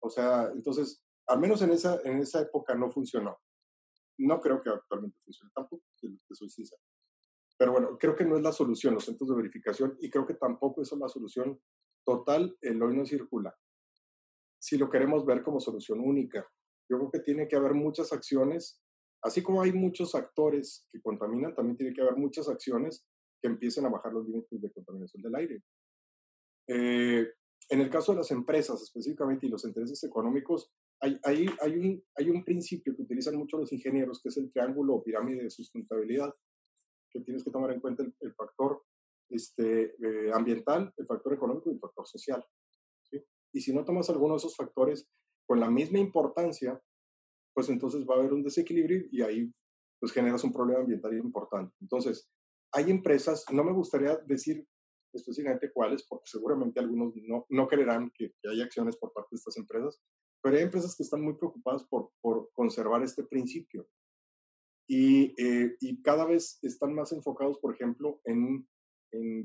O 0.00 0.10
sea, 0.10 0.50
entonces, 0.54 1.02
al 1.26 1.40
menos 1.40 1.60
en 1.62 1.70
esa, 1.70 2.00
en 2.04 2.18
esa 2.18 2.40
época 2.40 2.74
no 2.74 2.90
funcionó. 2.90 3.38
No 4.18 4.40
creo 4.40 4.62
que 4.62 4.70
actualmente 4.70 5.18
funcione 5.24 5.50
tampoco, 5.54 5.84
que 5.98 6.34
soy 6.34 6.50
sincero. 6.50 6.82
Pero 7.60 7.72
bueno, 7.72 7.98
creo 7.98 8.16
que 8.16 8.24
no 8.24 8.38
es 8.38 8.42
la 8.42 8.52
solución 8.52 8.94
los 8.94 9.04
centros 9.04 9.28
de 9.28 9.36
verificación 9.36 9.94
y 10.00 10.08
creo 10.08 10.24
que 10.24 10.32
tampoco 10.32 10.80
es 10.80 10.90
la 10.92 11.10
solución 11.10 11.60
total, 12.06 12.56
el 12.62 12.82
hoy 12.82 12.96
no 12.96 13.04
circula. 13.04 13.54
Si 14.58 14.78
lo 14.78 14.88
queremos 14.88 15.26
ver 15.26 15.42
como 15.42 15.60
solución 15.60 16.00
única, 16.00 16.50
yo 16.88 16.96
creo 16.96 17.10
que 17.10 17.20
tiene 17.20 17.46
que 17.46 17.56
haber 17.56 17.74
muchas 17.74 18.14
acciones, 18.14 18.82
así 19.22 19.42
como 19.42 19.60
hay 19.60 19.74
muchos 19.74 20.14
actores 20.14 20.88
que 20.90 21.02
contaminan, 21.02 21.54
también 21.54 21.76
tiene 21.76 21.92
que 21.92 22.00
haber 22.00 22.16
muchas 22.16 22.48
acciones 22.48 23.06
que 23.42 23.48
empiecen 23.48 23.84
a 23.84 23.90
bajar 23.90 24.14
los 24.14 24.26
límites 24.26 24.58
de 24.58 24.72
contaminación 24.72 25.22
del 25.22 25.34
aire. 25.34 25.62
Eh, 26.66 27.28
en 27.68 27.80
el 27.82 27.90
caso 27.90 28.12
de 28.12 28.18
las 28.18 28.30
empresas 28.30 28.80
específicamente 28.80 29.46
y 29.46 29.50
los 29.50 29.66
intereses 29.66 30.02
económicos, 30.02 30.72
hay, 30.98 31.20
hay, 31.24 31.46
hay, 31.60 31.76
un, 31.76 32.02
hay 32.16 32.30
un 32.30 32.42
principio 32.42 32.96
que 32.96 33.02
utilizan 33.02 33.36
mucho 33.36 33.58
los 33.58 33.70
ingenieros, 33.70 34.22
que 34.22 34.30
es 34.30 34.38
el 34.38 34.50
triángulo 34.50 34.94
o 34.94 35.04
pirámide 35.04 35.42
de 35.42 35.50
sustentabilidad 35.50 36.34
que 37.10 37.20
tienes 37.20 37.44
que 37.44 37.50
tomar 37.50 37.72
en 37.72 37.80
cuenta 37.80 38.02
el, 38.02 38.34
factor 38.34 38.82
este, 39.28 39.94
eh, 40.04 40.30
ambiental, 40.32 40.92
el 40.96 41.06
factor 41.06 41.34
económico 41.34 41.70
y 41.70 41.74
el 41.74 41.80
factor 41.80 42.06
social. 42.06 42.44
¿sí? 43.02 43.22
Y 43.52 43.60
si 43.60 43.72
no 43.72 43.84
tomas 43.84 44.10
alguno 44.10 44.34
de 44.34 44.38
esos 44.38 44.56
factores 44.56 45.08
con 45.46 45.60
la 45.60 45.70
misma 45.70 45.98
importancia, 45.98 46.80
pues 47.52 47.68
entonces 47.68 48.06
va 48.08 48.14
a 48.14 48.18
haber 48.18 48.32
un 48.32 48.42
desequilibrio 48.42 49.06
y 49.10 49.22
ahí 49.22 49.52
pues 49.98 50.12
generas 50.12 50.44
un 50.44 50.52
problema 50.52 50.80
ambiental 50.80 51.12
importante. 51.14 51.74
Entonces, 51.80 52.28
hay 52.72 52.90
empresas, 52.90 53.44
no 53.52 53.64
me 53.64 53.72
gustaría 53.72 54.16
decir 54.26 54.66
específicamente 55.12 55.72
cuáles, 55.72 56.06
porque 56.06 56.30
seguramente 56.30 56.80
algunos 56.80 57.12
no, 57.16 57.44
no 57.48 57.68
creerán 57.68 58.10
que, 58.14 58.32
que 58.40 58.48
haya 58.48 58.64
acciones 58.64 58.96
por 58.96 59.12
parte 59.12 59.30
de 59.32 59.36
estas 59.36 59.56
empresas, 59.56 60.00
pero 60.42 60.56
hay 60.56 60.62
empresas 60.62 60.96
que 60.96 61.02
están 61.02 61.22
muy 61.22 61.34
preocupadas 61.34 61.84
por, 61.84 62.10
por 62.20 62.50
conservar 62.52 63.02
este 63.02 63.24
principio. 63.24 63.86
Eh, 64.92 65.76
y, 65.80 66.02
cada 66.02 66.24
vez 66.24 66.58
están 66.62 66.94
más 66.94 67.12
enfocados, 67.12 67.58
por 67.58 67.74
ejemplo, 67.74 68.20
en, 68.24 68.66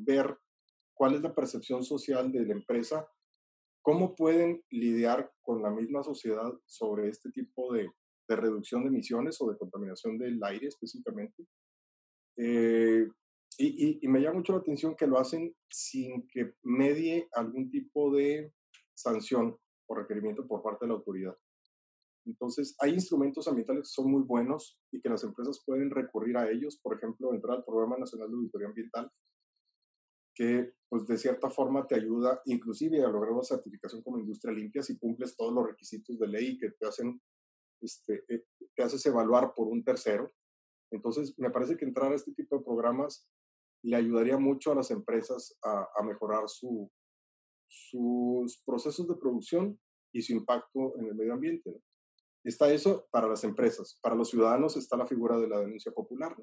ver 0.04 0.38
cuál 0.96 1.16
es 1.16 1.22
la 1.22 1.36
percepción 1.36 1.84
social 1.84 2.32
de 2.32 2.46
la 2.46 2.54
empresa, 2.54 3.08
cómo 3.84 4.16
pueden 4.16 4.64
lidiar 4.72 5.32
con 5.42 5.62
la 5.62 5.70
misma 5.70 6.04
sociedad 6.04 6.52
sobre 6.66 7.10
este 7.10 7.30
tipo 7.32 7.74
de, 7.74 7.90
reducción 8.28 8.82
de 8.82 8.88
emisiones 8.90 9.40
o 9.40 9.52
de 9.52 9.58
contaminación 9.58 10.18
del 10.18 10.44
aire 10.44 10.68
específicamente. 10.68 11.46
Eh, 12.38 13.08
y, 13.60 14.08
me 14.08 14.22
llama 14.22 14.38
mucho 14.38 14.54
la 14.54 14.60
atención 14.60 14.96
que 14.96 15.06
lo 15.06 15.20
hacen 15.20 15.56
sin 15.70 16.28
que 16.28 16.56
medie 16.64 17.30
algún 17.34 17.70
tipo 17.70 18.12
de 18.16 18.52
sanción 18.96 19.56
o 19.88 19.96
requerimiento 19.96 20.48
por 20.48 20.64
parte 20.64 20.86
de 20.86 20.90
la 20.90 20.96
autoridad. 20.96 21.38
Entonces, 22.26 22.76
hay 22.80 22.94
instrumentos 22.94 23.48
ambientales 23.48 23.84
que 23.84 23.94
son 24.02 24.12
muy 24.12 24.24
buenos 24.24 24.80
y 24.92 25.00
que 25.00 25.10
las 25.10 25.24
empresas 25.24 25.62
pueden 25.66 25.92
recurrir 25.92 26.38
a 26.38 26.50
ellos, 26.50 26.80
por 26.82 26.98
ejemplo, 26.98 27.34
entrar 27.34 27.58
al 27.58 27.66
Programa 27.66 27.98
Nacional 27.98 28.30
de 28.30 28.36
Auditoría 28.36 28.68
Ambiental, 28.68 29.12
que 30.34 30.74
pues 30.90 31.06
de 31.08 31.18
cierta 31.18 31.50
forma 31.50 31.88
te 31.88 31.96
ayuda 31.96 32.42
inclusive 32.46 33.04
a 33.04 33.08
lograr 33.08 33.32
una 33.32 33.44
certificación 33.44 34.02
como 34.02 34.20
industria 34.20 34.54
limpia 34.54 34.84
si 34.84 34.98
cumples 34.98 35.36
todos 35.36 35.54
los 35.54 35.66
requisitos 35.66 36.20
de 36.20 36.28
ley 36.28 36.58
que 36.58 36.72
te 36.72 36.88
hacen, 36.88 37.22
este, 37.82 38.24
eh, 38.28 38.46
te 38.76 38.84
haces 38.84 39.06
evaluar 39.06 39.54
por 39.56 39.68
un 39.68 39.84
tercero. 39.84 40.34
Entonces, 40.92 41.34
me 41.38 41.52
parece 41.52 41.78
que 41.78 41.86
entrar 41.86 42.12
a 42.12 42.16
este 42.16 42.34
tipo 42.34 42.58
de 42.58 42.64
programas 42.64 43.28
le 43.84 43.96
ayudaría 43.96 44.38
mucho 44.38 44.72
a 44.72 44.76
las 44.76 44.90
empresas 44.92 45.58
a, 45.64 46.04
mejorar 46.04 46.48
su, 46.48 46.92
sus 47.68 48.62
procesos 48.66 49.08
de 49.08 49.16
producción 49.16 49.80
y 50.12 50.22
su 50.22 50.34
impacto 50.34 50.98
en 50.98 51.08
el 51.08 51.16
medio 51.16 51.34
ambiente. 51.34 51.82
Está 52.46 52.72
eso 52.72 53.08
para 53.10 53.28
las 53.28 53.44
empresas. 53.44 53.98
Para 54.02 54.14
los 54.14 54.30
ciudadanos 54.30 54.78
está 54.78 54.96
la 54.96 55.08
figura 55.08 55.38
de 55.40 55.48
la 55.48 55.60
denuncia 55.60 55.92
popular, 55.92 56.36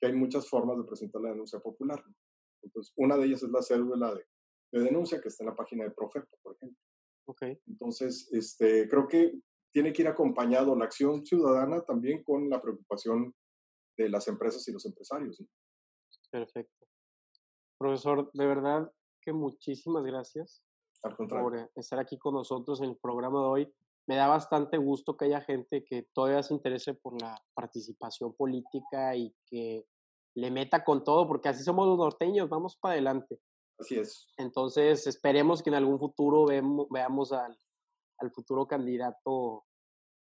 que 0.00 0.06
hay 0.08 0.12
muchas 0.12 0.48
formas 0.48 0.76
de 0.76 0.82
presentar 0.82 1.22
la 1.22 1.30
denuncia 1.30 1.60
popular. 1.60 2.02
Entonces, 2.62 2.92
una 2.96 3.16
de 3.16 3.26
ellas 3.26 3.44
es 3.44 3.50
la 3.50 3.62
cédula 3.62 4.12
de, 4.12 4.26
denuncia 4.80 5.20
que 5.20 5.28
está 5.28 5.44
en 5.44 5.50
la 5.50 5.54
página 5.54 5.84
de 5.84 5.92
Profepa, 5.92 6.36
por 6.42 6.56
ejemplo. 6.56 6.76
Okay. 7.26 7.60
Entonces, 7.68 8.28
este, 8.32 8.88
creo 8.88 9.06
que 9.06 9.38
tiene 9.72 9.92
que 9.92 10.02
ir 10.02 10.08
acompañado 10.08 10.74
la 10.74 10.86
acción 10.86 11.24
ciudadana 11.24 11.82
también 11.82 12.24
con 12.24 12.50
la 12.50 12.60
preocupación 12.60 13.32
de 13.96 14.08
las 14.08 14.26
empresas 14.26 14.66
y 14.66 14.72
los 14.72 14.84
empresarios. 14.84 15.40
Perfecto. 16.28 16.86
Profesor, 17.78 18.30
de 18.32 18.46
verdad 18.46 18.92
que 19.20 19.32
muchísimas 19.32 20.02
gracias 20.02 20.64
por 21.28 21.56
eh, 21.56 21.70
estar 21.76 22.00
aquí 22.00 22.18
con 22.18 22.34
nosotros 22.34 22.80
en 22.80 22.90
el 22.90 22.96
programa 22.96 23.40
de 23.40 23.46
hoy. 23.46 23.74
Me 24.06 24.16
da 24.16 24.26
bastante 24.26 24.76
gusto 24.76 25.16
que 25.16 25.26
haya 25.26 25.40
gente 25.40 25.84
que 25.84 26.06
todavía 26.12 26.42
se 26.42 26.54
interese 26.54 26.94
por 26.94 27.20
la 27.20 27.42
participación 27.54 28.34
política 28.34 29.16
y 29.16 29.34
que 29.46 29.86
le 30.36 30.50
meta 30.50 30.84
con 30.84 31.04
todo, 31.04 31.26
porque 31.26 31.48
así 31.48 31.62
somos 31.62 31.86
los 31.86 31.96
norteños, 31.96 32.48
vamos 32.48 32.76
para 32.76 32.94
adelante. 32.94 33.40
Así 33.78 33.98
es. 33.98 34.26
Entonces, 34.36 35.06
esperemos 35.06 35.62
que 35.62 35.70
en 35.70 35.76
algún 35.76 35.98
futuro 35.98 36.46
veamos 36.90 37.32
al, 37.32 37.56
al 38.18 38.30
futuro 38.30 38.66
candidato 38.66 39.64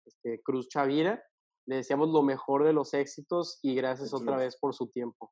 este, 0.06 0.42
Cruz 0.42 0.68
Chavira. 0.70 1.24
Le 1.68 1.78
deseamos 1.78 2.10
lo 2.10 2.22
mejor 2.22 2.64
de 2.64 2.74
los 2.74 2.94
éxitos 2.94 3.60
y 3.62 3.76
gracias 3.76 4.14
otra 4.14 4.38
vez 4.38 4.58
por 4.58 4.74
su 4.76 4.88
tiempo. 4.88 5.32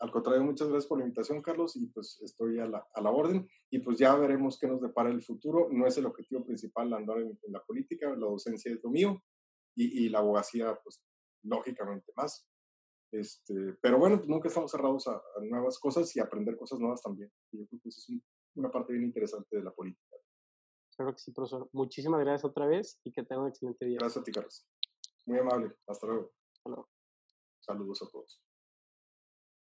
Al 0.00 0.10
contrario, 0.10 0.42
muchas 0.42 0.68
gracias 0.68 0.88
por 0.88 0.98
la 0.98 1.04
invitación, 1.04 1.42
Carlos, 1.42 1.76
y 1.76 1.86
pues 1.88 2.20
estoy 2.22 2.58
a 2.58 2.66
la, 2.66 2.86
a 2.94 3.00
la 3.02 3.10
orden. 3.10 3.46
Y 3.70 3.80
pues 3.80 3.98
ya 3.98 4.14
veremos 4.16 4.58
qué 4.58 4.66
nos 4.66 4.80
depara 4.80 5.10
el 5.10 5.22
futuro. 5.22 5.68
No 5.70 5.86
es 5.86 5.96
el 5.98 6.06
objetivo 6.06 6.44
principal 6.44 6.92
andar 6.94 7.18
en, 7.18 7.38
la 7.48 7.62
política, 7.62 8.08
la 8.10 8.26
docencia 8.26 8.72
es 8.72 8.82
lo 8.82 8.90
mío 8.90 9.22
y, 9.76 10.06
y 10.06 10.08
la 10.08 10.20
abogacía, 10.20 10.78
pues 10.82 11.02
lógicamente 11.42 12.12
más. 12.16 12.48
Este, 13.12 13.74
pero 13.82 13.98
bueno, 13.98 14.18
pues 14.18 14.28
nunca 14.28 14.48
estamos 14.48 14.70
cerrados 14.70 15.06
a, 15.08 15.20
nuevas 15.42 15.78
cosas 15.78 16.14
y 16.14 16.20
aprender 16.20 16.56
cosas 16.56 16.78
nuevas 16.78 17.02
también. 17.02 17.30
yo 17.52 17.66
creo 17.66 17.80
que 17.82 17.88
eso 17.88 18.00
es 18.00 18.22
una 18.54 18.70
parte 18.70 18.92
bien 18.92 19.04
interesante 19.04 19.56
de 19.56 19.62
la 19.62 19.72
política. 19.72 20.16
Claro 20.96 21.12
que 21.12 21.18
sí, 21.18 21.32
profesor. 21.32 21.68
Muchísimas 21.72 22.20
gracias 22.20 22.44
otra 22.44 22.66
vez 22.66 23.00
y 23.04 23.12
que 23.12 23.22
tenga 23.24 23.42
un 23.42 23.48
excelente 23.48 23.84
día. 23.84 23.98
Gracias 23.98 24.22
a 24.22 24.24
ti, 24.24 24.32
Carlos. 24.32 24.66
Muy 25.26 25.38
amable. 25.38 25.74
Hasta 25.86 26.06
luego. 26.06 26.32
Saludos 27.60 28.02
a 28.02 28.08
todos. 28.08 28.40